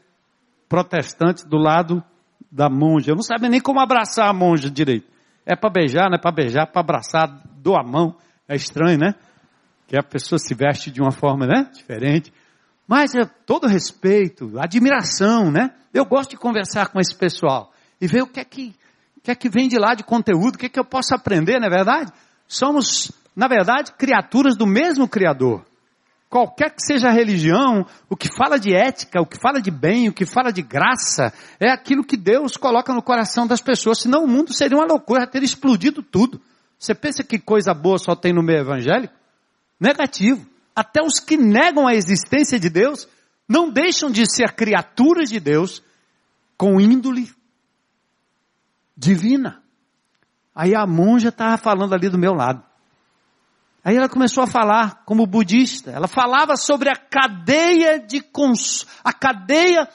[0.68, 2.04] protestante do lado
[2.52, 3.12] da monja.
[3.12, 5.08] Eu não sabia nem como abraçar a monja direito.
[5.46, 8.15] É para beijar, não é para beijar, para abraçar, dou a mão.
[8.48, 9.15] É estranho, né?
[9.88, 11.70] Que a pessoa se veste de uma forma, né?
[11.74, 12.34] Diferente.
[12.88, 15.72] Mas é todo respeito, admiração, né?
[15.94, 18.76] Eu gosto de conversar com esse pessoal e ver o que é que
[19.30, 20.56] que é que vem de lá de conteúdo?
[20.56, 22.12] O que é que eu posso aprender, não é verdade?
[22.48, 25.65] Somos, na verdade, criaturas do mesmo Criador.
[26.30, 30.10] Qualquer que seja a religião, o que fala de ética, o que fala de bem,
[30.10, 34.02] o que fala de graça, é aquilo que Deus coloca no coração das pessoas.
[34.02, 36.41] Senão o mundo seria uma loucura, ter explodido tudo.
[36.78, 39.13] Você pensa que coisa boa só tem no meio evangélico?
[39.80, 40.45] Negativo.
[40.75, 43.08] Até os que negam a existência de Deus
[43.47, 45.82] não deixam de ser criaturas de Deus
[46.58, 47.32] com índole
[48.97, 49.63] divina.
[50.54, 52.67] Aí a monja estava falando ali do meu lado.
[53.84, 55.92] Aí ela começou a falar como budista.
[55.92, 58.86] Ela falava sobre a cadeia de cons...
[59.04, 59.88] a cadeia,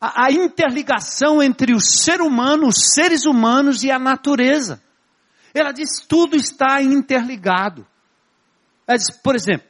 [0.00, 4.82] a, a interligação entre o ser humano, os seres humanos e a natureza.
[5.54, 7.86] Ela diz tudo está interligado.
[8.86, 9.66] Ela diz, por exemplo,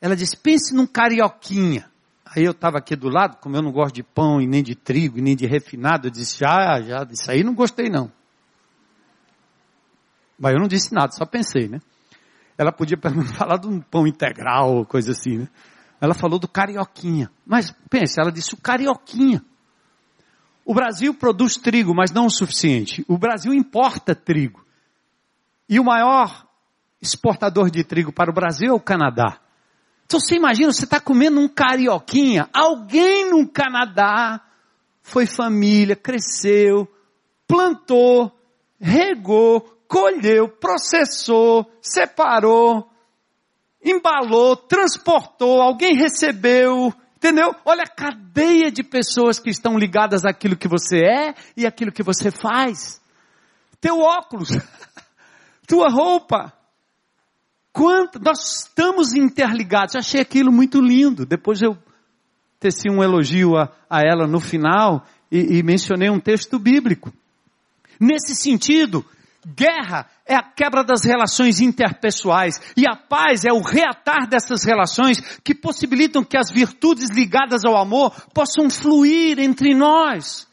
[0.00, 1.88] ela diz, pense num carioquinha.
[2.24, 4.74] Aí eu estava aqui do lado, como eu não gosto de pão e nem de
[4.74, 8.10] trigo e nem de refinado, eu disse, ah, já, isso aí não gostei não.
[10.42, 11.78] Mas eu não disse nada, só pensei, né?
[12.58, 12.98] Ela podia
[13.38, 15.48] falar de um pão integral, coisa assim, né?
[16.00, 17.30] Ela falou do carioquinha.
[17.46, 19.40] Mas pense, ela disse o carioquinha.
[20.64, 23.04] O Brasil produz trigo, mas não o suficiente.
[23.06, 24.66] O Brasil importa trigo.
[25.68, 26.44] E o maior
[27.00, 29.38] exportador de trigo para o Brasil é o Canadá.
[30.06, 34.40] Então você imagina, você está comendo um carioquinha, alguém no Canadá
[35.02, 36.88] foi família, cresceu,
[37.46, 38.36] plantou,
[38.80, 42.90] regou, colheu, processou, separou,
[43.84, 47.54] embalou, transportou, alguém recebeu, entendeu?
[47.62, 52.02] Olha a cadeia de pessoas que estão ligadas àquilo que você é e àquilo que
[52.02, 53.02] você faz.
[53.82, 54.48] Teu óculos,
[55.68, 56.54] tua roupa,
[57.70, 59.96] Quanto, nós estamos interligados.
[59.96, 61.24] Achei aquilo muito lindo.
[61.24, 61.74] Depois eu
[62.60, 67.10] teci um elogio a, a ela no final e, e mencionei um texto bíblico.
[67.98, 69.02] Nesse sentido,
[69.46, 75.20] guerra é a quebra das relações interpessoais e a paz é o reatar dessas relações
[75.42, 80.46] que possibilitam que as virtudes ligadas ao amor possam fluir entre nós.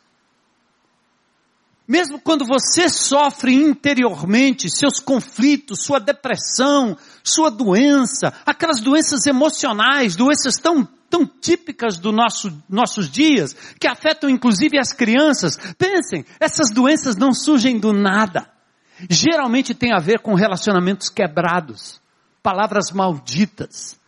[1.87, 10.55] Mesmo quando você sofre interiormente seus conflitos, sua depressão, sua doença, aquelas doenças emocionais, doenças
[10.55, 15.57] tão, tão típicas dos nosso, nossos dias, que afetam inclusive as crianças.
[15.79, 18.58] Pensem, essas doenças não surgem do nada.
[19.09, 22.01] Geralmente tem a ver com relacionamentos quebrados,
[22.41, 23.99] palavras malditas,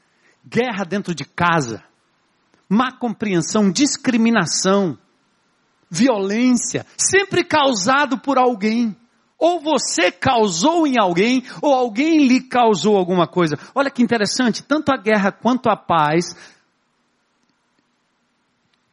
[0.45, 1.83] guerra dentro de casa,
[2.67, 4.97] má compreensão, discriminação,
[5.89, 8.95] violência, sempre causado por alguém.
[9.37, 13.57] Ou você causou em alguém, ou alguém lhe causou alguma coisa.
[13.73, 16.35] Olha que interessante, tanto a guerra quanto a paz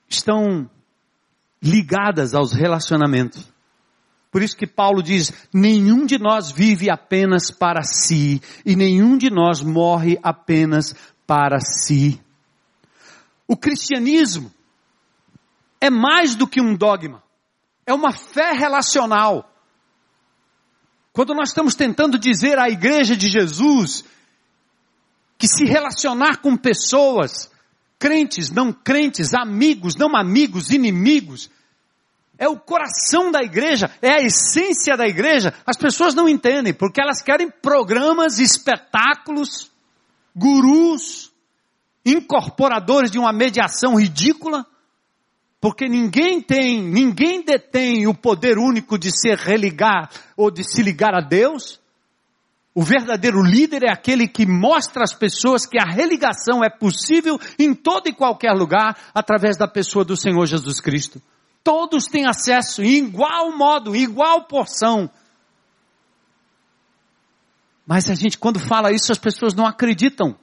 [0.09, 0.69] estão
[1.63, 3.47] ligadas aos relacionamentos.
[4.31, 9.31] Por isso que Paulo diz: nenhum de nós vive apenas para si, e nenhum de
[9.31, 10.95] nós morre apenas
[11.27, 12.21] para si.
[13.47, 14.53] O cristianismo
[15.81, 17.23] é mais do que um dogma,
[17.87, 19.51] é uma fé relacional.
[21.13, 24.05] Quando nós estamos tentando dizer à igreja de Jesus
[25.39, 27.51] que se relacionar com pessoas,
[27.99, 31.51] crentes, não crentes, amigos, não amigos, inimigos,
[32.39, 35.53] é o coração da igreja, é a essência da igreja.
[35.67, 39.71] As pessoas não entendem, porque elas querem programas, espetáculos,
[40.35, 41.33] gurus,
[42.07, 44.65] incorporadores de uma mediação ridícula,
[45.61, 51.15] porque ninguém tem, ninguém detém o poder único de se religar ou de se ligar
[51.15, 51.81] a Deus.
[52.73, 57.75] O verdadeiro líder é aquele que mostra às pessoas que a religação é possível em
[57.75, 61.21] todo e qualquer lugar através da pessoa do Senhor Jesus Cristo.
[61.69, 65.11] Todos têm acesso em igual modo, em igual porção.
[67.87, 70.35] Mas a gente, quando fala isso, as pessoas não acreditam.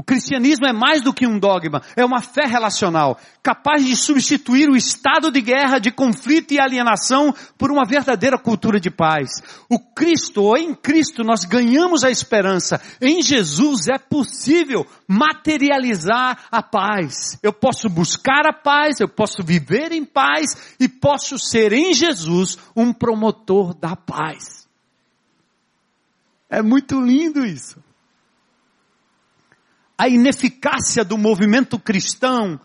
[0.00, 4.66] O cristianismo é mais do que um dogma, é uma fé relacional, capaz de substituir
[4.70, 9.28] o estado de guerra, de conflito e alienação por uma verdadeira cultura de paz.
[9.68, 12.80] O Cristo, ou em Cristo, nós ganhamos a esperança.
[12.98, 17.38] Em Jesus é possível materializar a paz.
[17.42, 22.56] Eu posso buscar a paz, eu posso viver em paz e posso ser em Jesus
[22.74, 24.66] um promotor da paz.
[26.48, 27.89] É muito lindo isso
[30.00, 32.58] a ineficácia do movimento cristão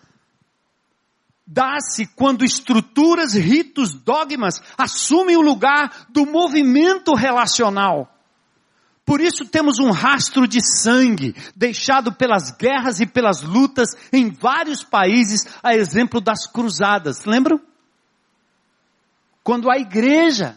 [1.45, 8.09] dá-se quando estruturas, ritos, dogmas assumem o lugar do movimento relacional.
[9.03, 14.85] Por isso temos um rastro de sangue deixado pelas guerras e pelas lutas em vários
[14.85, 17.25] países, a exemplo das cruzadas.
[17.25, 17.59] Lembram?
[19.43, 20.55] Quando a igreja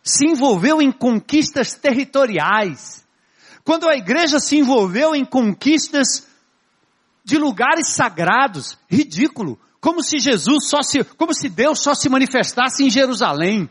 [0.00, 3.03] se envolveu em conquistas territoriais,
[3.64, 6.28] quando a igreja se envolveu em conquistas
[7.24, 12.84] de lugares sagrados, ridículo, como se Jesus só se, como se Deus só se manifestasse
[12.84, 13.68] em Jerusalém.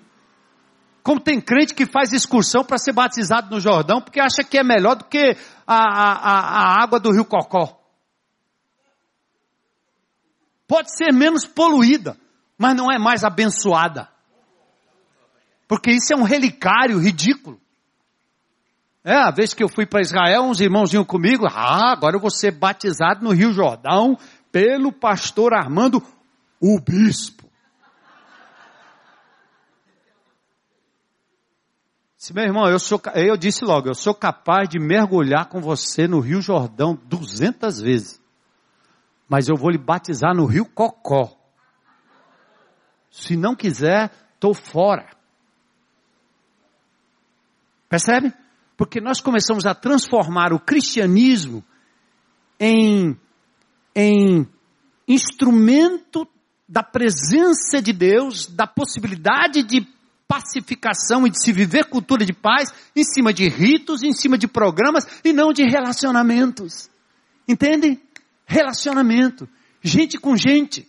[1.04, 4.64] Como tem crente que faz excursão para ser batizado no Jordão porque acha que é
[4.64, 7.80] melhor do que a, a, a água do rio Cocó.
[10.68, 12.18] Pode ser menos poluída,
[12.58, 14.10] mas não é mais abençoada.
[15.68, 17.60] Porque isso é um relicário ridículo.
[19.04, 22.32] É, a vez que eu fui para Israel, uns irmãos comigo, ah, agora eu vou
[22.32, 24.18] ser batizado no Rio Jordão
[24.50, 26.02] pelo pastor Armando,
[26.62, 27.52] o bispo.
[32.16, 36.08] Se meu irmão, eu sou, eu disse logo, eu sou capaz de mergulhar com você
[36.08, 38.22] no Rio Jordão duzentas vezes.
[39.28, 41.38] Mas eu vou lhe batizar no Rio Cocó.
[43.12, 45.10] Se não quiser, estou fora.
[47.90, 48.34] Percebe?
[48.76, 51.64] Porque nós começamos a transformar o cristianismo
[52.60, 53.18] em,
[53.96, 54.48] em
[55.08, 56.28] instrumento
[56.68, 59.88] da presença de Deus, da possibilidade de
[60.28, 64.48] pacificação e de se viver cultura de paz em cima de ritos, em cima de
[64.48, 66.90] programas e não de relacionamentos.
[67.48, 68.02] Entende?
[68.46, 69.48] Relacionamento.
[69.82, 70.88] Gente com gente.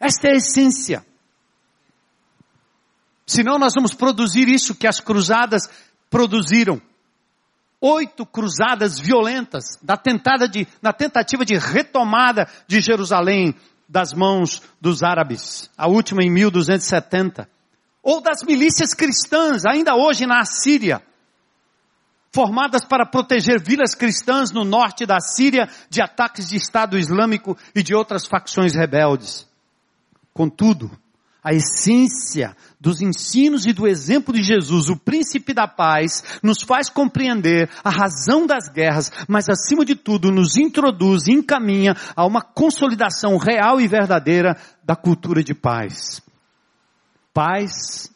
[0.00, 1.04] Esta é a essência.
[3.26, 5.68] Senão nós vamos produzir isso que as cruzadas
[6.08, 6.80] produziram
[7.80, 13.54] oito cruzadas violentas da tentada de, na tentativa de retomada de Jerusalém
[13.88, 17.48] das mãos dos árabes, a última em 1270,
[18.02, 21.02] ou das milícias cristãs, ainda hoje na Síria,
[22.32, 27.82] formadas para proteger vilas cristãs no norte da Síria de ataques de Estado Islâmico e
[27.82, 29.48] de outras facções rebeldes.
[30.34, 30.90] Contudo,
[31.46, 36.90] a essência dos ensinos e do exemplo de Jesus, o príncipe da paz, nos faz
[36.90, 42.42] compreender a razão das guerras, mas acima de tudo nos introduz e encaminha a uma
[42.42, 46.20] consolidação real e verdadeira da cultura de paz.
[47.32, 48.10] Paz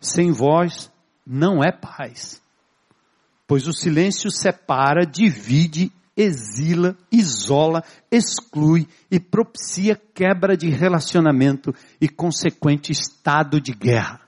[0.00, 0.90] sem voz
[1.24, 2.42] não é paz,
[3.46, 12.92] pois o silêncio separa, divide exila, isola, exclui e propicia quebra de relacionamento e consequente
[12.92, 14.20] estado de guerra.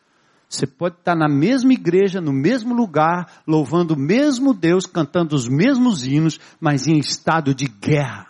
[0.49, 5.49] Você pode estar na mesma igreja, no mesmo lugar, louvando o mesmo Deus, cantando os
[5.49, 8.27] mesmos hinos, mas em estado de guerra.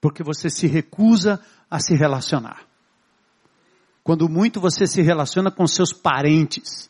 [0.00, 1.40] Porque você se recusa
[1.70, 2.64] a se relacionar.
[4.02, 6.89] Quando muito você se relaciona com seus parentes,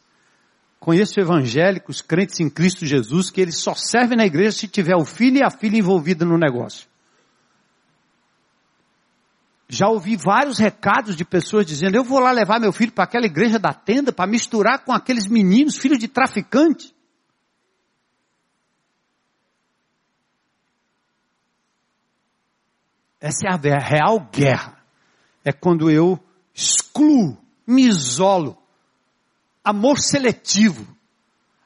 [0.81, 5.05] Conheço evangélicos, crentes em Cristo Jesus, que eles só servem na igreja se tiver o
[5.05, 6.89] filho e a filha envolvida no negócio.
[9.69, 13.27] Já ouvi vários recados de pessoas dizendo: eu vou lá levar meu filho para aquela
[13.27, 16.95] igreja da tenda para misturar com aqueles meninos, filhos de traficante.
[23.21, 24.83] Essa é a real guerra.
[25.45, 26.19] É quando eu
[26.55, 28.60] excluo, me isolo.
[29.65, 30.87] Amor seletivo.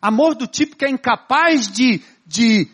[0.01, 2.69] Amor do tipo que é incapaz de, de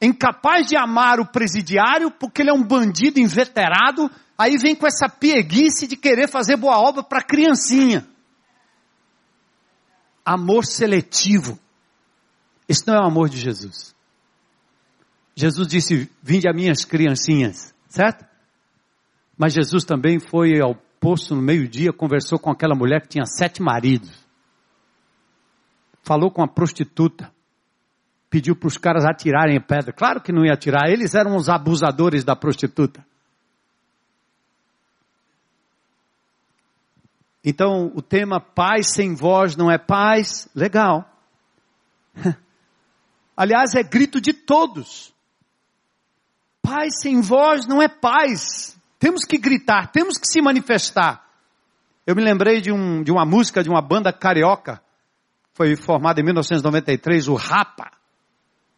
[0.00, 5.08] incapaz de amar o presidiário porque ele é um bandido inveterado Aí vem com essa
[5.08, 8.06] pieguice de querer fazer boa obra para criancinha.
[10.24, 11.58] Amor seletivo.
[12.68, 13.94] Esse não é o amor de Jesus.
[15.34, 18.26] Jesus disse: Vinde a minhas criancinhas, certo?
[19.38, 23.62] Mas Jesus também foi ao poço no meio-dia, conversou com aquela mulher que tinha sete
[23.62, 24.25] maridos.
[26.06, 27.32] Falou com a prostituta.
[28.30, 29.92] Pediu para os caras atirarem pedra.
[29.92, 33.04] Claro que não ia atirar, eles eram os abusadores da prostituta.
[37.44, 41.10] Então, o tema paz sem voz não é paz, legal.
[43.36, 45.12] Aliás, é grito de todos.
[46.62, 48.78] Paz sem voz não é paz.
[49.00, 51.26] Temos que gritar, temos que se manifestar.
[52.06, 54.80] Eu me lembrei de, um, de uma música de uma banda carioca,
[55.56, 57.90] foi formada em 1993, o Rapa.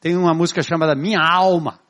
[0.00, 1.80] Tem uma música chamada Minha Alma.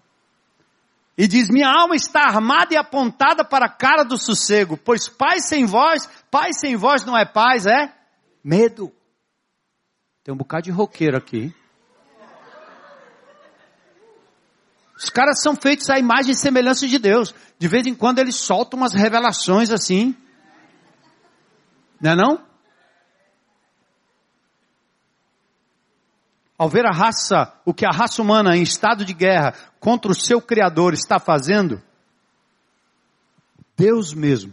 [1.16, 5.46] E diz: Minha alma está armada e apontada para a cara do sossego, pois paz
[5.46, 7.92] sem voz, paz sem voz não é paz, é
[8.42, 8.90] medo.
[10.24, 11.54] Tem um bocado de roqueiro aqui.
[14.96, 17.34] Os caras são feitos à imagem e semelhança de Deus.
[17.58, 20.16] De vez em quando eles soltam umas revelações assim.
[22.00, 22.47] Não é não?
[26.58, 30.14] Ao ver a raça, o que a raça humana em estado de guerra contra o
[30.14, 31.80] seu Criador está fazendo,
[33.76, 34.52] Deus mesmo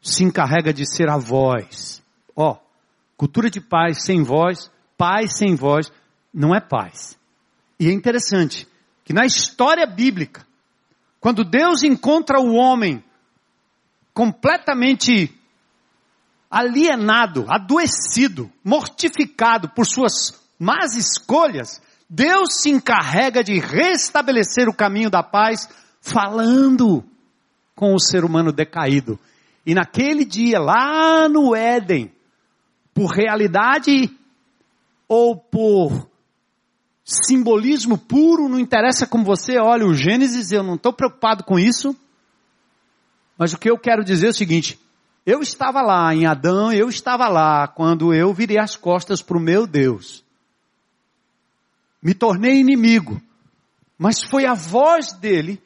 [0.00, 2.00] se encarrega de ser a voz.
[2.36, 2.56] Ó, oh,
[3.16, 5.90] cultura de paz sem voz, paz sem voz,
[6.32, 7.18] não é paz.
[7.80, 8.68] E é interessante
[9.04, 10.46] que na história bíblica,
[11.18, 13.02] quando Deus encontra o homem
[14.14, 15.34] completamente
[16.48, 25.22] alienado, adoecido, mortificado por suas más escolhas, Deus se encarrega de restabelecer o caminho da
[25.22, 25.68] paz,
[26.00, 27.04] falando
[27.74, 29.18] com o ser humano decaído.
[29.64, 32.10] E naquele dia, lá no Éden,
[32.94, 34.10] por realidade
[35.06, 36.08] ou por
[37.04, 41.94] simbolismo puro, não interessa como você olha o Gênesis, eu não estou preocupado com isso.
[43.36, 44.80] Mas o que eu quero dizer é o seguinte:
[45.26, 49.40] eu estava lá em Adão, eu estava lá quando eu virei as costas para o
[49.40, 50.26] meu Deus
[52.02, 53.20] me tornei inimigo,
[53.98, 55.60] mas foi a voz dele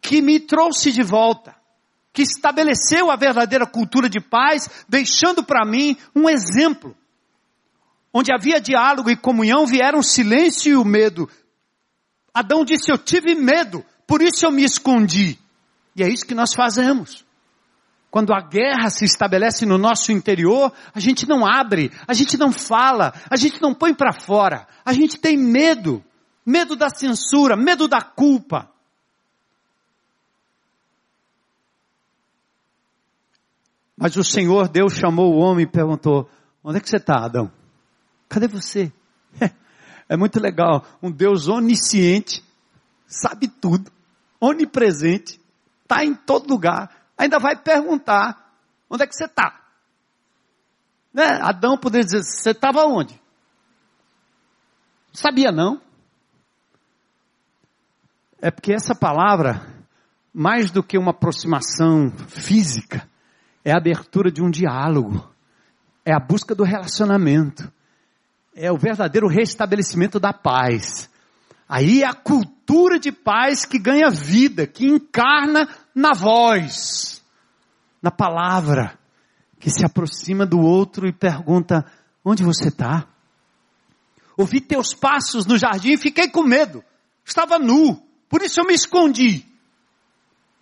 [0.00, 1.54] que me trouxe de volta,
[2.12, 6.96] que estabeleceu a verdadeira cultura de paz, deixando para mim um exemplo.
[8.12, 11.28] Onde havia diálogo e comunhão, vieram o silêncio e o medo.
[12.34, 15.38] Adão disse: Eu tive medo, por isso eu me escondi.
[15.96, 17.24] E é isso que nós fazemos.
[18.12, 22.52] Quando a guerra se estabelece no nosso interior, a gente não abre, a gente não
[22.52, 24.68] fala, a gente não põe para fora.
[24.84, 26.04] A gente tem medo.
[26.44, 28.70] Medo da censura, medo da culpa.
[33.96, 36.28] Mas o Senhor Deus chamou o homem e perguntou:
[36.62, 37.50] Onde é que você está, Adão?
[38.28, 38.92] Cadê você?
[40.08, 40.84] É muito legal.
[41.02, 42.44] Um Deus onisciente,
[43.06, 43.90] sabe tudo,
[44.38, 45.40] onipresente,
[45.84, 48.52] está em todo lugar ainda vai perguntar:
[48.90, 49.60] onde é que você está?
[51.12, 51.24] Né?
[51.42, 53.20] Adão poderia dizer: você estava onde?
[55.12, 55.80] Sabia não?
[58.40, 59.84] É porque essa palavra,
[60.32, 63.08] mais do que uma aproximação física,
[63.64, 65.30] é a abertura de um diálogo,
[66.04, 67.70] é a busca do relacionamento,
[68.54, 71.08] é o verdadeiro restabelecimento da paz.
[71.68, 77.11] Aí é a cultura de paz que ganha vida, que encarna na voz,
[78.02, 78.98] na palavra,
[79.60, 81.86] que se aproxima do outro e pergunta:
[82.24, 83.06] onde você está?
[84.36, 86.82] Ouvi teus passos no jardim e fiquei com medo.
[87.24, 89.46] Estava nu, por isso eu me escondi.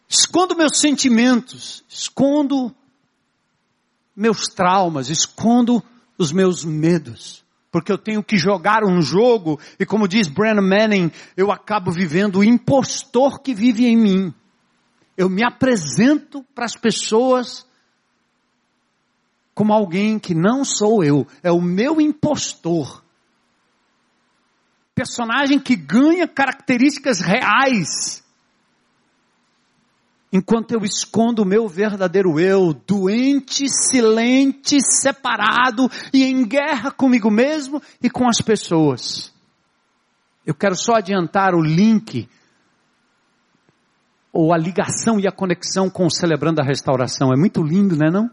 [0.09, 2.75] Escondo meus sentimentos, escondo
[4.15, 5.83] meus traumas, escondo
[6.19, 11.13] os meus medos porque eu tenho que jogar um jogo e como diz Brennan Manning,
[11.37, 14.35] eu acabo vivendo o impostor que vive em mim.
[15.21, 17.67] Eu me apresento para as pessoas
[19.55, 23.05] como alguém que não sou eu, é o meu impostor.
[24.95, 28.25] Personagem que ganha características reais.
[30.33, 37.83] enquanto eu escondo o meu verdadeiro eu, doente, silente, separado e em guerra comigo mesmo
[38.03, 39.31] e com as pessoas.
[40.47, 42.27] Eu quero só adiantar o link
[44.33, 47.33] ou a ligação e a conexão com o celebrando a restauração.
[47.33, 48.31] É muito lindo, né não?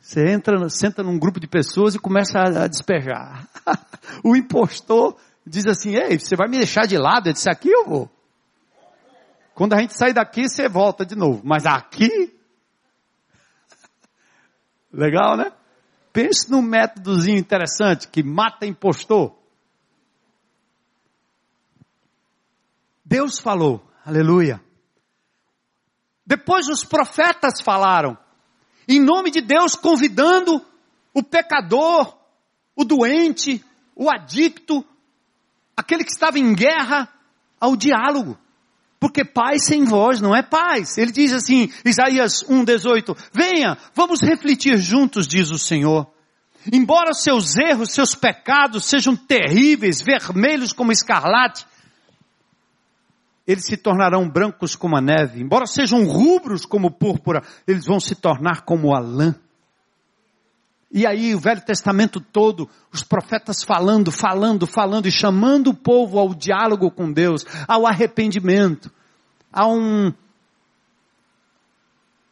[0.00, 3.46] Você entra, senta num grupo de pessoas e começa a, a despejar.
[4.24, 7.28] o impostor diz assim, ei, você vai me deixar de lado?
[7.28, 8.10] Eu disse, aqui eu vou.
[9.54, 11.42] Quando a gente sai daqui, você volta de novo.
[11.44, 12.34] Mas aqui?
[14.90, 15.52] Legal, né?
[16.12, 19.36] Pense num métodozinho interessante que mata impostor.
[23.04, 24.60] Deus falou, aleluia.
[26.30, 28.16] Depois os profetas falaram,
[28.86, 30.64] em nome de Deus, convidando
[31.12, 32.16] o pecador,
[32.76, 33.60] o doente,
[33.96, 34.84] o adicto,
[35.76, 37.08] aquele que estava em guerra,
[37.60, 38.38] ao diálogo.
[39.00, 40.98] Porque paz sem voz não é paz.
[40.98, 46.06] Ele diz assim, Isaías 1,18, venha, vamos refletir juntos, diz o Senhor.
[46.72, 51.66] Embora seus erros, seus pecados sejam terríveis, vermelhos como escarlate,
[53.46, 55.40] eles se tornarão brancos como a neve.
[55.40, 59.34] Embora sejam rubros como púrpura, eles vão se tornar como a lã.
[60.92, 66.18] E aí o Velho Testamento todo, os profetas falando, falando, falando e chamando o povo
[66.18, 68.90] ao diálogo com Deus, ao arrependimento,
[69.52, 70.12] a um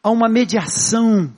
[0.03, 1.33] a uma mediação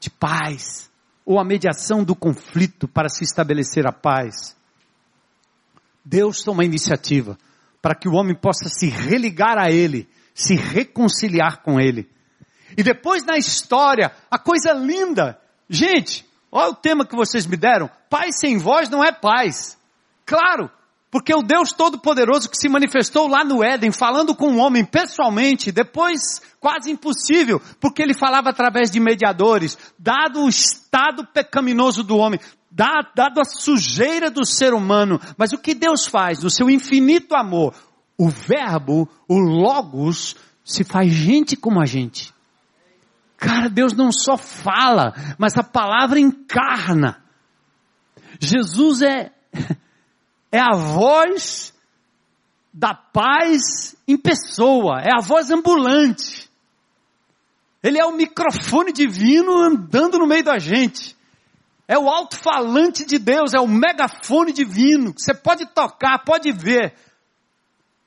[0.00, 0.90] de paz,
[1.26, 4.56] ou a mediação do conflito para se estabelecer a paz.
[6.04, 7.38] Deus toma iniciativa
[7.84, 12.08] para que o homem possa se religar a Ele, se reconciliar com Ele.
[12.78, 17.90] E depois na história, a coisa linda, gente, olha o tema que vocês me deram,
[18.08, 19.76] paz sem voz não é paz.
[20.24, 20.70] Claro,
[21.10, 25.70] porque o Deus Todo-Poderoso que se manifestou lá no Éden, falando com o homem pessoalmente,
[25.70, 32.40] depois quase impossível, porque ele falava através de mediadores, dado o estado pecaminoso do homem,
[32.74, 35.20] dado a sujeira do ser humano.
[35.36, 37.74] Mas o que Deus faz no seu infinito amor?
[38.18, 42.34] O verbo, o logos, se faz gente como a gente.
[43.36, 47.22] Cara, Deus não só fala, mas a palavra encarna.
[48.40, 49.32] Jesus é,
[50.50, 51.72] é a voz
[52.72, 56.50] da paz em pessoa, é a voz ambulante.
[57.82, 61.13] Ele é o microfone divino andando no meio da gente.
[61.86, 65.12] É o alto-falante de Deus, é o megafone divino.
[65.16, 66.94] Você pode tocar, pode ver,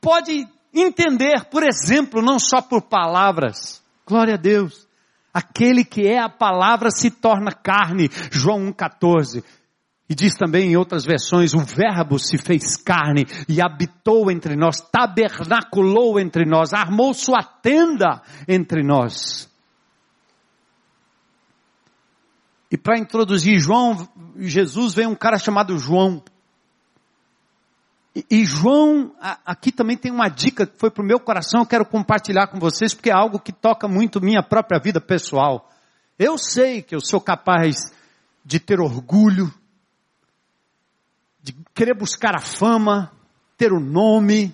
[0.02, 3.82] pode entender, por exemplo, não só por palavras.
[4.06, 4.88] Glória a Deus.
[5.34, 8.10] Aquele que é a palavra se torna carne.
[8.32, 9.44] João 1,14.
[10.10, 14.80] E diz também em outras versões, o verbo se fez carne e habitou entre nós,
[14.80, 19.50] tabernaculou entre nós, armou sua tenda entre nós.
[22.70, 24.08] E para introduzir João,
[24.38, 26.22] Jesus veio um cara chamado João.
[28.16, 31.62] E, e João, a, aqui também tem uma dica que foi para o meu coração,
[31.62, 35.72] eu quero compartilhar com vocês, porque é algo que toca muito minha própria vida pessoal.
[36.20, 37.94] Eu sei que eu sou capaz
[38.44, 39.54] de ter orgulho,
[41.42, 43.12] de querer buscar a fama,
[43.58, 44.54] ter o nome,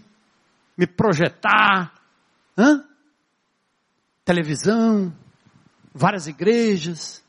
[0.78, 1.94] me projetar,
[2.58, 2.84] hã?
[4.26, 5.14] televisão,
[5.94, 7.24] várias igrejas,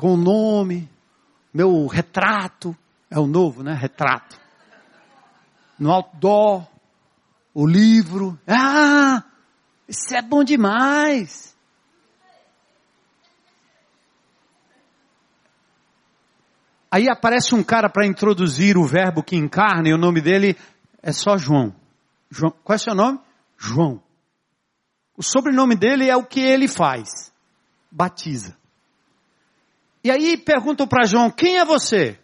[0.00, 0.88] com o nome,
[1.52, 2.74] meu retrato,
[3.10, 3.74] é o novo, né?
[3.74, 4.40] Retrato.
[5.78, 6.66] No outdoor,
[7.52, 8.40] o livro.
[8.48, 9.22] Ah,
[9.86, 11.54] isso é bom demais.
[16.90, 20.56] Aí aparece um cara para introduzir o verbo que encarna e o nome dele
[21.02, 21.76] é só João.
[22.30, 22.54] João.
[22.64, 23.20] Qual é seu nome?
[23.58, 24.02] João.
[25.14, 27.30] O sobrenome dele é o que ele faz.
[27.90, 28.58] Batiza.
[30.02, 32.18] E aí perguntam para João, quem é você?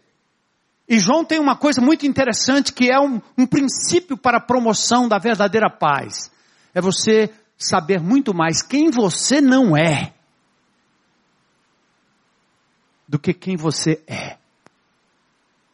[0.88, 5.08] E João tem uma coisa muito interessante que é um, um princípio para a promoção
[5.08, 6.30] da verdadeira paz.
[6.72, 10.14] É você saber muito mais quem você não é
[13.08, 14.38] do que quem você é.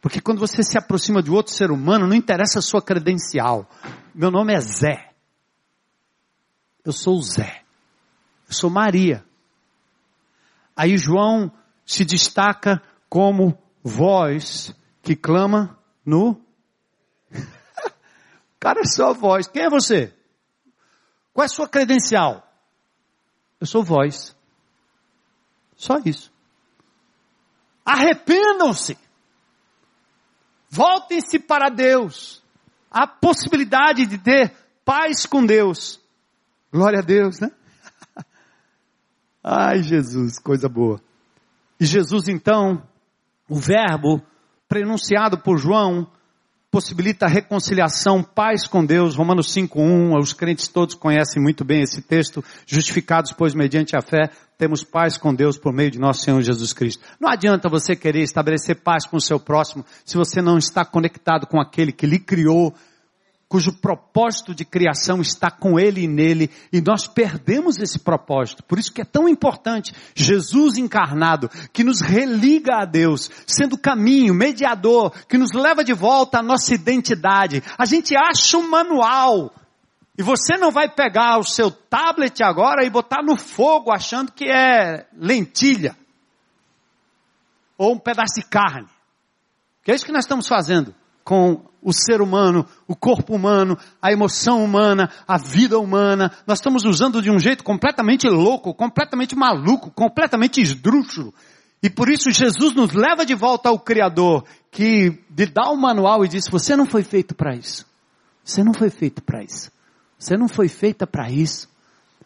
[0.00, 3.68] Porque quando você se aproxima de outro ser humano, não interessa a sua credencial.
[4.14, 5.12] Meu nome é Zé.
[6.84, 7.62] Eu sou o Zé.
[8.48, 9.24] Eu sou Maria.
[10.76, 11.52] Aí João
[11.84, 16.40] se destaca como voz que clama no.
[18.58, 19.46] Cara, é só voz.
[19.48, 20.14] Quem é você?
[21.32, 22.46] Qual é a sua credencial?
[23.60, 24.36] Eu sou voz.
[25.76, 26.32] Só isso.
[27.84, 28.96] Arrependam-se.
[30.68, 32.42] Voltem-se para Deus.
[32.90, 34.54] Há possibilidade de ter
[34.84, 36.00] paz com Deus.
[36.72, 37.50] Glória a Deus, né?
[39.42, 41.02] Ai, Jesus, coisa boa.
[41.82, 42.80] E Jesus, então,
[43.48, 44.22] o verbo
[44.68, 46.06] prenunciado por João,
[46.70, 52.00] possibilita a reconciliação, paz com Deus, Romanos 5.1, os crentes todos conhecem muito bem esse
[52.00, 56.40] texto, justificados pois mediante a fé, temos paz com Deus por meio de nosso Senhor
[56.40, 57.02] Jesus Cristo.
[57.20, 61.48] Não adianta você querer estabelecer paz com o seu próximo se você não está conectado
[61.48, 62.72] com aquele que lhe criou,
[63.52, 68.62] cujo propósito de criação está com ele e nele, e nós perdemos esse propósito.
[68.62, 74.32] Por isso que é tão importante Jesus encarnado, que nos religa a Deus, sendo caminho,
[74.32, 77.62] mediador, que nos leva de volta à nossa identidade.
[77.76, 79.52] A gente acha um manual,
[80.16, 84.46] e você não vai pegar o seu tablet agora e botar no fogo achando que
[84.48, 85.94] é lentilha,
[87.76, 88.88] ou um pedaço de carne.
[89.84, 94.12] Que é isso que nós estamos fazendo com o ser humano, o corpo humano, a
[94.12, 96.30] emoção humana, a vida humana.
[96.46, 101.34] Nós estamos usando de um jeito completamente louco, completamente maluco, completamente esdrúxulo.
[101.82, 105.80] E por isso Jesus nos leva de volta ao Criador, que lhe dá o um
[105.80, 107.84] manual e diz, você não foi feito para isso.
[108.44, 109.70] Você não foi feito para isso.
[110.16, 111.68] Você não foi feita para isso.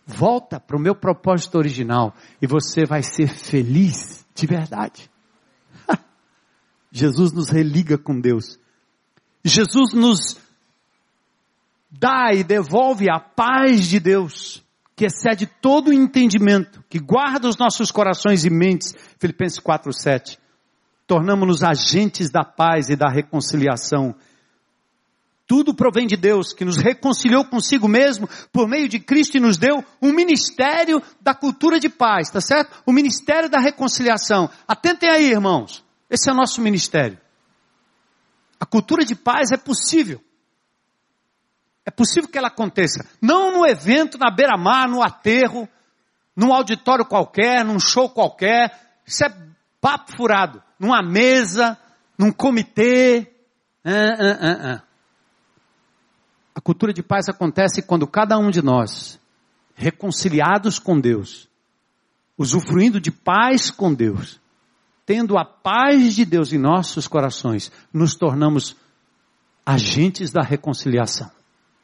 [0.07, 5.11] Volta para o meu propósito original e você vai ser feliz de verdade.
[6.93, 8.59] Jesus nos religa com Deus.
[9.47, 10.37] Jesus nos
[11.89, 14.63] dá e devolve a paz de Deus,
[14.97, 18.95] que excede todo o entendimento, que guarda os nossos corações e mentes.
[19.19, 20.39] Filipenses 4, 7.
[21.07, 24.17] Tornamos-nos agentes da paz e da reconciliação.
[25.47, 29.57] Tudo provém de Deus, que nos reconciliou consigo mesmo por meio de Cristo e nos
[29.57, 32.83] deu um ministério da cultura de paz, tá certo?
[32.85, 34.51] O ministério da reconciliação.
[34.67, 35.85] Atentem aí, irmãos.
[36.11, 37.17] Esse é o nosso ministério.
[38.59, 40.23] A cultura de paz é possível.
[41.85, 43.07] É possível que ela aconteça.
[43.21, 45.69] Não no evento, na beira-mar, no aterro,
[46.35, 48.99] num auditório qualquer, num show qualquer.
[49.07, 49.35] Isso é
[49.81, 50.63] papo furado.
[50.79, 51.79] Numa mesa,
[52.19, 53.33] num comitê.
[53.85, 54.83] Ah, ah, ah,
[56.57, 59.21] a cultura de paz acontece quando cada um de nós,
[59.75, 61.49] reconciliados com Deus,
[62.37, 64.41] usufruindo de paz com Deus,
[65.07, 68.77] tendo a paz de Deus em nossos corações, nos tornamos
[69.65, 71.31] agentes da reconciliação.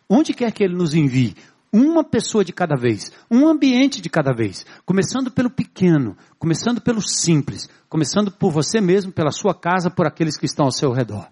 [0.08, 1.36] Onde quer que Ele nos envie,
[1.72, 7.00] uma pessoa de cada vez, um ambiente de cada vez, começando pelo pequeno, começando pelo
[7.00, 11.26] simples, começando por você mesmo, pela sua casa, por aqueles que estão ao seu redor.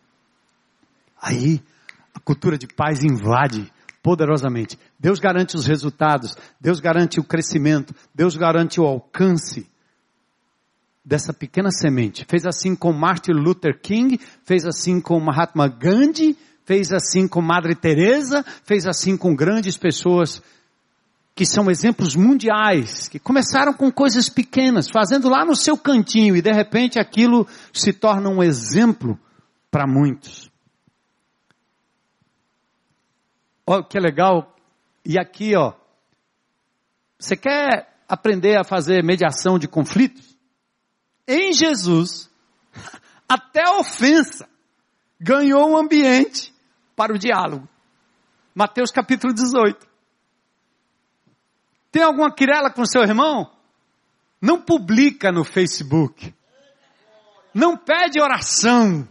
[1.20, 1.61] Aí,
[2.14, 3.70] a cultura de paz invade
[4.03, 4.78] poderosamente.
[4.99, 9.70] Deus garante os resultados, Deus garante o crescimento, Deus garante o alcance
[11.11, 12.24] dessa pequena semente.
[12.28, 17.74] Fez assim com Martin Luther King, fez assim com Mahatma Gandhi, fez assim com Madre
[17.74, 20.40] Teresa, fez assim com grandes pessoas
[21.34, 26.42] que são exemplos mundiais, que começaram com coisas pequenas, fazendo lá no seu cantinho e
[26.42, 29.18] de repente aquilo se torna um exemplo
[29.68, 30.48] para muitos.
[33.66, 34.54] Olha que legal.
[35.04, 35.72] E aqui, ó,
[37.18, 40.30] você quer aprender a fazer mediação de conflitos?
[41.31, 42.28] Em Jesus,
[43.28, 44.49] até a ofensa,
[45.20, 46.53] ganhou um ambiente
[46.97, 47.68] para o diálogo.
[48.53, 49.89] Mateus capítulo 18.
[51.93, 53.51] Tem alguma querela com seu irmão?
[54.41, 56.35] Não publica no Facebook.
[57.55, 59.09] Não pede oração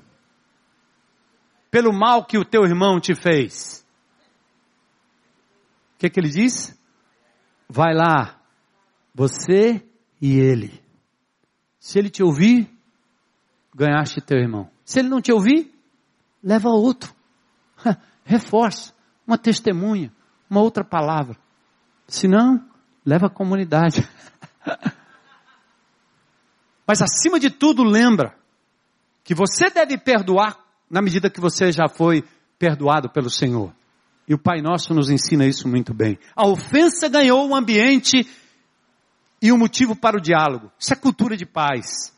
[1.72, 3.86] pelo mal que o teu irmão te fez.
[5.96, 6.78] O que, que ele diz?
[7.68, 8.42] Vai lá,
[9.14, 9.86] você
[10.22, 10.89] e ele.
[11.80, 12.70] Se ele te ouvir,
[13.74, 14.70] ganhaste teu irmão.
[14.84, 15.74] Se ele não te ouvir,
[16.44, 17.14] leva outro.
[18.24, 18.94] Reforça
[19.26, 20.12] uma testemunha,
[20.50, 21.38] uma outra palavra.
[22.08, 22.64] Se não,
[23.06, 24.08] leva a comunidade.
[26.86, 28.36] Mas acima de tudo, lembra
[29.24, 30.58] que você deve perdoar
[30.90, 32.24] na medida que você já foi
[32.58, 33.72] perdoado pelo Senhor.
[34.28, 36.18] E o Pai Nosso nos ensina isso muito bem.
[36.36, 38.28] A ofensa ganhou um ambiente
[39.42, 40.72] e um motivo para o diálogo.
[40.78, 42.14] Isso é cultura de paz.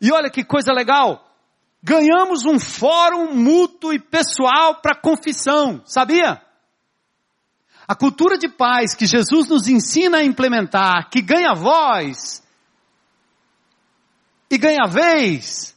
[0.00, 1.30] E olha que coisa legal.
[1.82, 6.42] Ganhamos um fórum mútuo e pessoal para confissão, sabia?
[7.86, 12.42] A cultura de paz que Jesus nos ensina a implementar, que ganha voz
[14.50, 15.74] e ganha vez,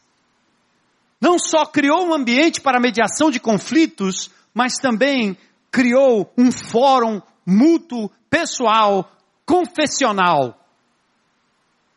[1.20, 5.38] não só criou um ambiente para mediação de conflitos, mas também
[5.72, 9.12] criou um fórum mútuo, pessoal,
[9.48, 10.60] confessional.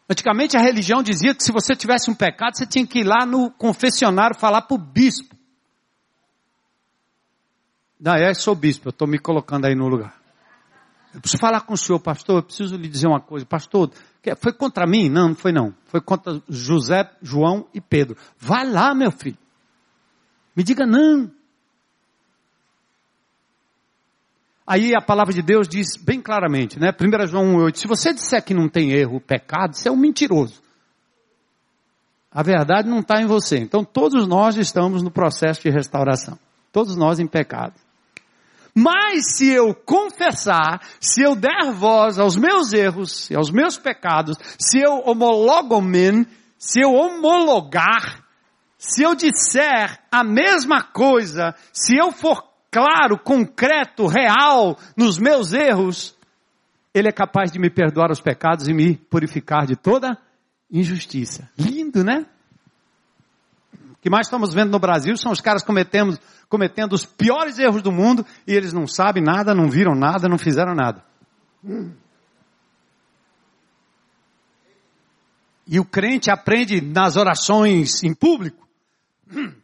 [0.08, 3.26] Antigamente a religião dizia que se você tivesse um pecado, você tinha que ir lá
[3.26, 5.36] no confessionário falar para o bispo.
[8.00, 10.18] Não, é, sou bispo, eu estou me colocando aí no lugar.
[11.12, 13.44] Eu preciso falar com o senhor, pastor, eu preciso lhe dizer uma coisa.
[13.44, 13.90] Pastor,
[14.38, 15.08] foi contra mim?
[15.08, 15.74] Não, não foi não.
[15.86, 18.16] Foi contra José, João e Pedro.
[18.38, 19.38] Vai lá, meu filho.
[20.54, 21.30] Me diga não.
[24.66, 26.92] Aí a palavra de Deus diz bem claramente, né?
[26.92, 30.62] 1 João 1,8, se você disser que não tem erro, pecado, você é um mentiroso.
[32.32, 33.58] A verdade não está em você.
[33.58, 36.38] Então todos nós estamos no processo de restauração.
[36.72, 37.74] Todos nós em pecado.
[38.72, 44.36] Mas se eu confessar, se eu der voz aos meus erros e aos meus pecados,
[44.58, 46.24] se eu homologomen,
[46.56, 48.24] se eu homologar,
[48.78, 56.16] se eu disser a mesma coisa, se eu for claro, concreto, real nos meus erros,
[56.94, 60.18] Ele é capaz de me perdoar os pecados e me purificar de toda
[60.70, 61.50] injustiça.
[61.58, 62.26] Lindo, né?
[63.92, 66.18] O que mais estamos vendo no Brasil são os caras cometendo,
[66.48, 70.38] cometendo os piores erros do mundo e eles não sabem nada, não viram nada, não
[70.38, 71.04] fizeram nada.
[75.66, 78.66] E o crente aprende nas orações em público.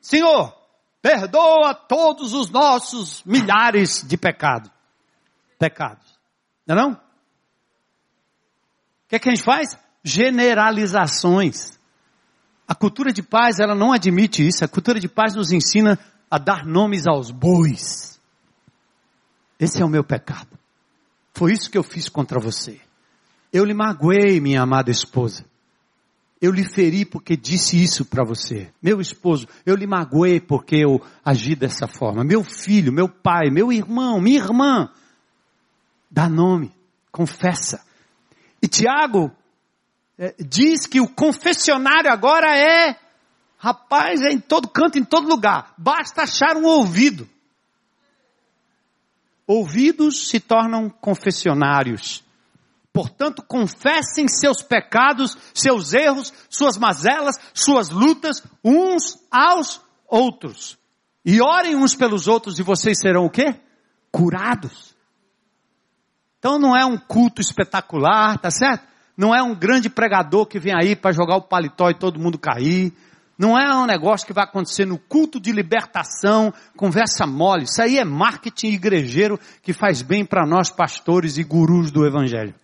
[0.01, 0.55] Senhor,
[1.03, 4.71] perdoa todos os nossos milhares de pecados.
[5.59, 6.19] Pecados.
[6.67, 6.93] Não é não?
[6.93, 6.99] O
[9.09, 9.79] que, é que a gente faz?
[10.03, 11.79] Generalizações.
[12.67, 14.65] A cultura de paz, ela não admite isso.
[14.65, 15.99] A cultura de paz nos ensina
[16.31, 18.21] a dar nomes aos bois.
[19.59, 20.59] Esse é o meu pecado.
[21.33, 22.81] Foi isso que eu fiz contra você.
[23.53, 25.45] Eu lhe magoei, minha amada esposa.
[26.41, 28.71] Eu lhe feri porque disse isso para você.
[28.83, 32.23] Meu esposo, eu lhe magoei porque eu agi dessa forma.
[32.23, 34.91] Meu filho, meu pai, meu irmão, minha irmã.
[36.11, 36.73] Dá nome,
[37.11, 37.85] confessa.
[38.61, 39.33] E Tiago
[40.19, 42.99] é, diz que o confessionário agora é,
[43.59, 45.73] rapaz, é em todo canto, em todo lugar.
[45.79, 47.29] Basta achar um ouvido.
[49.47, 52.26] Ouvidos se tornam confessionários.
[52.97, 60.79] Portanto, confessem seus pecados, seus erros, suas mazelas, suas lutas, uns aos outros.
[61.23, 63.55] E orem uns pelos outros e vocês serão o quê?
[64.11, 64.97] Curados.
[66.39, 68.87] Então não é um culto espetacular, tá certo?
[69.15, 72.39] Não é um grande pregador que vem aí para jogar o paletó e todo mundo
[72.39, 72.95] cair.
[73.39, 77.65] Não é um negócio que vai acontecer no culto de libertação, conversa mole.
[77.65, 82.55] Isso aí é marketing igrejeiro que faz bem para nós pastores e gurus do evangelho.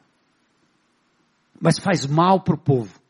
[1.62, 3.00] Mas faz mal para o povo.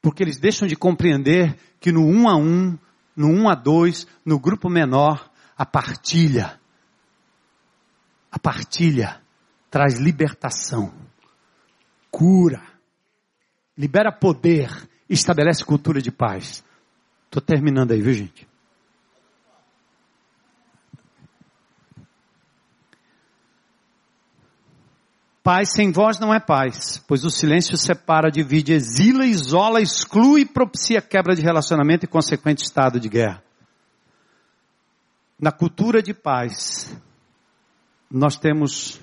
[0.00, 2.78] Porque eles deixam de compreender que no um a um,
[3.16, 5.28] no um a dois, no grupo menor,
[5.58, 6.58] a partilha,
[8.30, 9.20] a partilha
[9.68, 10.94] traz libertação
[12.12, 12.62] cura,
[13.76, 14.70] libera poder,
[15.08, 16.62] estabelece cultura de paz.
[17.24, 18.46] Estou terminando aí, viu gente?
[25.42, 31.02] Paz sem voz não é paz, pois o silêncio separa, divide, exila, isola, exclui propicia
[31.02, 33.42] quebra de relacionamento e consequente estado de guerra.
[35.40, 36.96] Na cultura de paz,
[38.08, 39.00] nós temos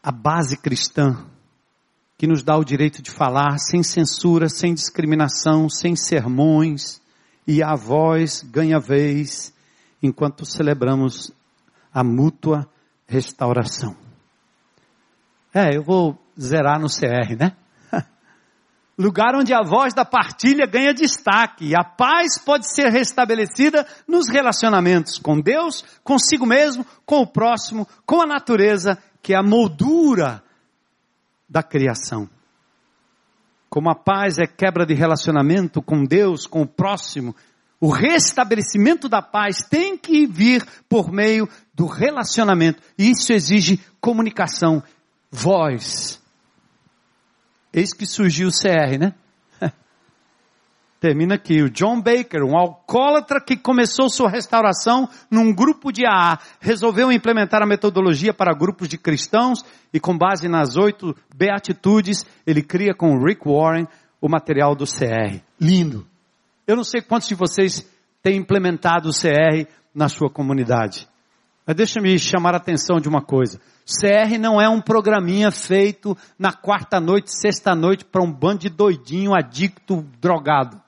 [0.00, 1.26] a base cristã
[2.16, 7.02] que nos dá o direito de falar sem censura, sem discriminação, sem sermões,
[7.44, 9.52] e a voz ganha vez
[10.00, 11.32] enquanto celebramos
[11.92, 12.68] a mútua
[13.06, 13.96] restauração.
[15.54, 17.52] É, eu vou zerar no CR, né?
[18.98, 24.28] Lugar onde a voz da partilha ganha destaque e a paz pode ser restabelecida nos
[24.28, 30.42] relacionamentos com Deus, consigo mesmo, com o próximo, com a natureza que é a moldura
[31.48, 32.28] da criação.
[33.68, 37.34] Como a paz é quebra de relacionamento com Deus, com o próximo,
[37.82, 42.80] o restabelecimento da paz tem que vir por meio do relacionamento.
[42.96, 44.80] E isso exige comunicação,
[45.28, 46.22] voz.
[47.72, 49.14] Eis que surgiu o CR, né?
[51.00, 51.60] Termina aqui.
[51.60, 57.64] O John Baker, um alcoólatra que começou sua restauração num grupo de AA, resolveu implementar
[57.64, 63.18] a metodologia para grupos de cristãos e com base nas oito beatitudes, ele cria com
[63.18, 63.88] Rick Warren
[64.20, 65.40] o material do CR.
[65.60, 66.11] Lindo.
[66.66, 67.88] Eu não sei quantos de vocês
[68.22, 71.08] têm implementado o CR na sua comunidade.
[71.66, 73.60] Mas deixa-me chamar a atenção de uma coisa.
[73.84, 78.68] CR não é um programinha feito na quarta noite, sexta noite para um bando de
[78.68, 80.82] doidinho, adicto, drogado.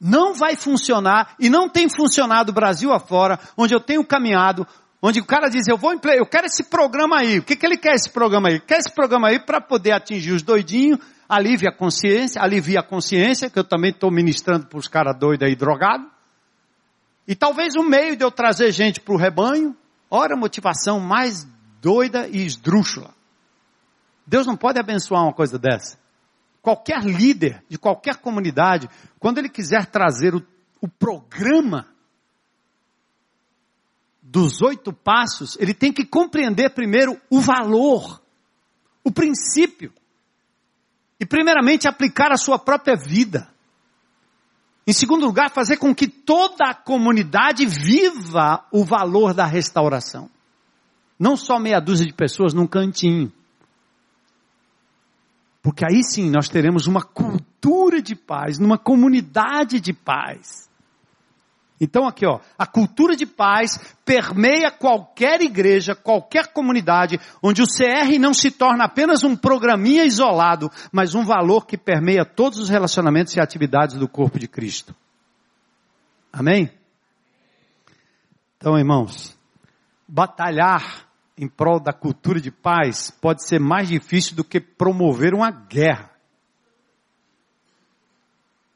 [0.00, 4.66] não vai funcionar e não tem funcionado Brasil afora, onde eu tenho caminhado,
[5.02, 7.38] onde o cara diz, eu vou eu quero esse programa aí.
[7.38, 8.58] O que, que ele quer esse programa aí?
[8.60, 10.98] Quer esse programa aí para poder atingir os doidinhos,
[11.30, 15.46] alivia a consciência, alivia a consciência, que eu também estou ministrando para os caras doidos
[15.46, 16.10] aí drogados.
[17.26, 19.76] E talvez o meio de eu trazer gente para o rebanho,
[20.10, 21.46] ora a motivação mais
[21.80, 23.14] doida e esdrúxula.
[24.26, 25.96] Deus não pode abençoar uma coisa dessa.
[26.60, 30.44] Qualquer líder de qualquer comunidade, quando ele quiser trazer o,
[30.80, 31.86] o programa
[34.20, 38.20] dos oito passos, ele tem que compreender primeiro o valor,
[39.04, 39.69] o princípio.
[41.20, 43.46] E primeiramente aplicar a sua própria vida.
[44.86, 50.30] Em segundo lugar, fazer com que toda a comunidade viva o valor da restauração.
[51.18, 53.30] Não só meia dúzia de pessoas num cantinho.
[55.62, 60.69] Porque aí sim nós teremos uma cultura de paz, numa comunidade de paz.
[61.80, 68.18] Então aqui ó, a cultura de paz permeia qualquer igreja, qualquer comunidade, onde o CR
[68.20, 73.34] não se torna apenas um programinha isolado, mas um valor que permeia todos os relacionamentos
[73.34, 74.94] e atividades do corpo de Cristo.
[76.30, 76.70] Amém?
[78.58, 79.34] Então, irmãos,
[80.06, 85.50] batalhar em prol da cultura de paz pode ser mais difícil do que promover uma
[85.50, 86.10] guerra.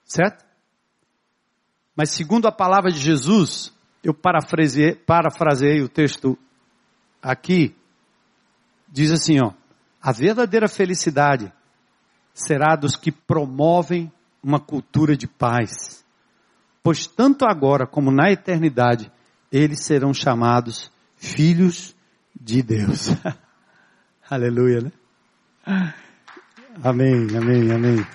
[0.06, 0.42] Certo?
[1.96, 3.72] Mas segundo a palavra de Jesus,
[4.02, 6.36] eu parafraseei, parafraseei o texto
[7.22, 7.74] aqui,
[8.88, 9.52] diz assim, ó,
[10.02, 11.52] a verdadeira felicidade
[12.34, 16.04] será dos que promovem uma cultura de paz,
[16.82, 19.10] pois tanto agora como na eternidade,
[19.50, 21.96] eles serão chamados filhos
[22.38, 23.08] de Deus.
[24.28, 24.92] Aleluia, né?
[26.82, 28.06] Amém, amém, amém.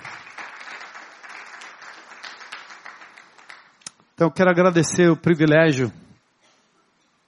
[4.20, 5.90] Então eu quero agradecer o privilégio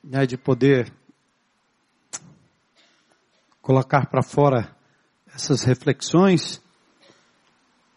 [0.05, 0.93] né, de poder
[3.62, 4.76] colocar para fora
[5.34, 6.61] essas reflexões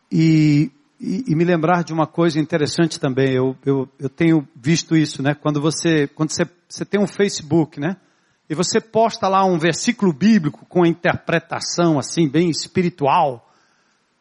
[0.10, 3.34] e, e, e, me lembrar de uma coisa interessante também.
[3.34, 5.36] Eu, eu, eu tenho visto isso, né?
[5.36, 7.98] Quando você, quando você, você tem um Facebook, né?
[8.50, 13.52] e você posta lá um versículo bíblico com a interpretação assim, bem espiritual,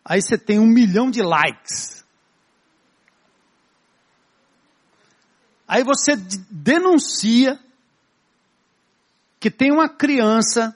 [0.04, 2.03] aí você tem um milhão de likes.
[5.66, 6.16] Aí você
[6.50, 7.58] denuncia
[9.40, 10.74] que tem uma criança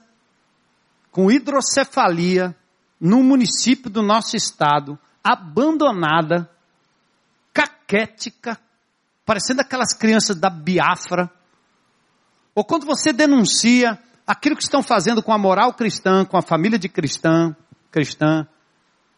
[1.11, 2.55] com hidrocefalia
[3.01, 6.51] num município do nosso estado, abandonada,
[7.53, 8.59] caquética,
[9.25, 11.31] parecendo aquelas crianças da Biafra,
[12.55, 16.79] ou quando você denuncia aquilo que estão fazendo com a moral cristã, com a família
[16.79, 17.55] de cristã,
[17.91, 18.47] cristã,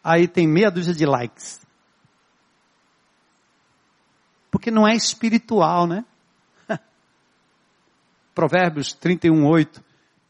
[0.03, 1.61] aí tem meia dúzia de likes.
[4.51, 6.05] Porque não é espiritual, né?
[8.35, 9.83] Provérbios 31, 8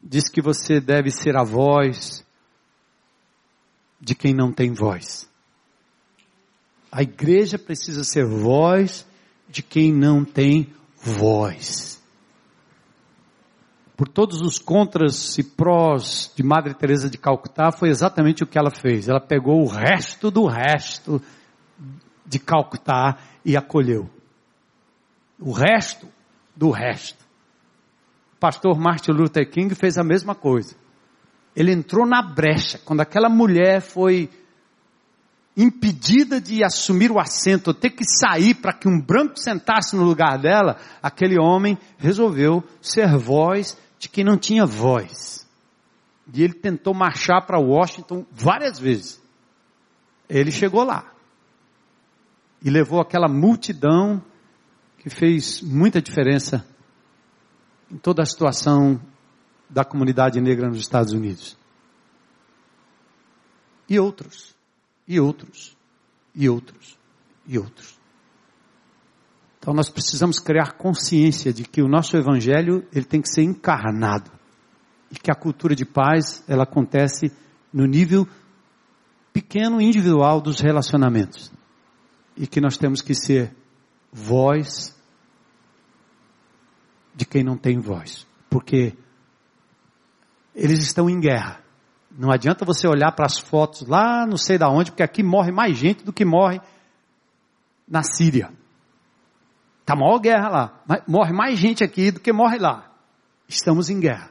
[0.03, 2.25] diz que você deve ser a voz
[4.01, 5.29] de quem não tem voz.
[6.91, 9.07] A igreja precisa ser voz
[9.49, 12.01] de quem não tem voz
[14.01, 18.59] por todos os contras e prós de Madre Teresa de Calcutá, foi exatamente o que
[18.59, 19.11] ela fez.
[19.11, 21.21] Ela pegou o resto do resto
[22.31, 24.09] de Calcutá e acolheu.
[25.39, 26.07] O resto
[26.55, 27.25] do resto.
[28.35, 30.77] O pastor Martin Luther King fez a mesma coisa.
[31.57, 34.31] Ele entrou na brecha quando aquela mulher foi
[35.57, 40.39] impedida de assumir o assento, ter que sair para que um branco sentasse no lugar
[40.39, 45.47] dela, aquele homem resolveu ser voz de quem não tinha voz.
[46.33, 49.21] E ele tentou marchar para Washington várias vezes.
[50.29, 51.13] Ele chegou lá.
[52.63, 54.23] E levou aquela multidão
[54.99, 56.67] que fez muita diferença
[57.91, 59.01] em toda a situação
[59.69, 61.57] da comunidade negra nos Estados Unidos.
[63.89, 64.55] E outros,
[65.09, 65.77] e outros,
[66.35, 66.99] e outros,
[67.47, 67.99] e outros.
[69.59, 74.31] Então nós precisamos criar consciência de que o nosso evangelho, ele tem que ser encarnado.
[75.11, 77.33] E que a cultura de paz, ela acontece
[77.73, 78.27] no nível
[79.33, 81.53] pequeno individual dos relacionamentos.
[82.41, 83.55] E que nós temos que ser
[84.11, 84.99] voz
[87.15, 88.27] de quem não tem voz.
[88.49, 88.97] Porque
[90.55, 91.63] eles estão em guerra.
[92.11, 95.53] Não adianta você olhar para as fotos lá não sei da onde, porque aqui morre
[95.53, 96.63] mais gente do que morre
[97.87, 98.51] na Síria.
[99.83, 100.83] Está maior guerra lá.
[101.07, 102.91] Morre mais gente aqui do que morre lá.
[103.47, 104.31] Estamos em guerra.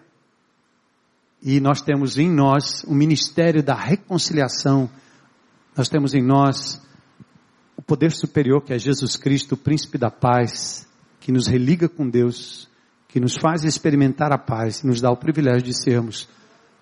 [1.44, 4.90] E nós temos em nós o ministério da reconciliação.
[5.78, 6.82] Nós temos em nós
[7.80, 10.86] o poder superior que é Jesus Cristo, o príncipe da paz,
[11.22, 12.68] que nos religa com Deus,
[13.08, 16.28] que nos faz experimentar a paz, nos dá o privilégio de sermos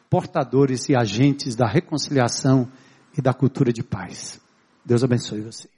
[0.09, 2.67] portadores e agentes da reconciliação
[3.15, 4.41] e da cultura de paz.
[4.83, 5.76] Deus abençoe você.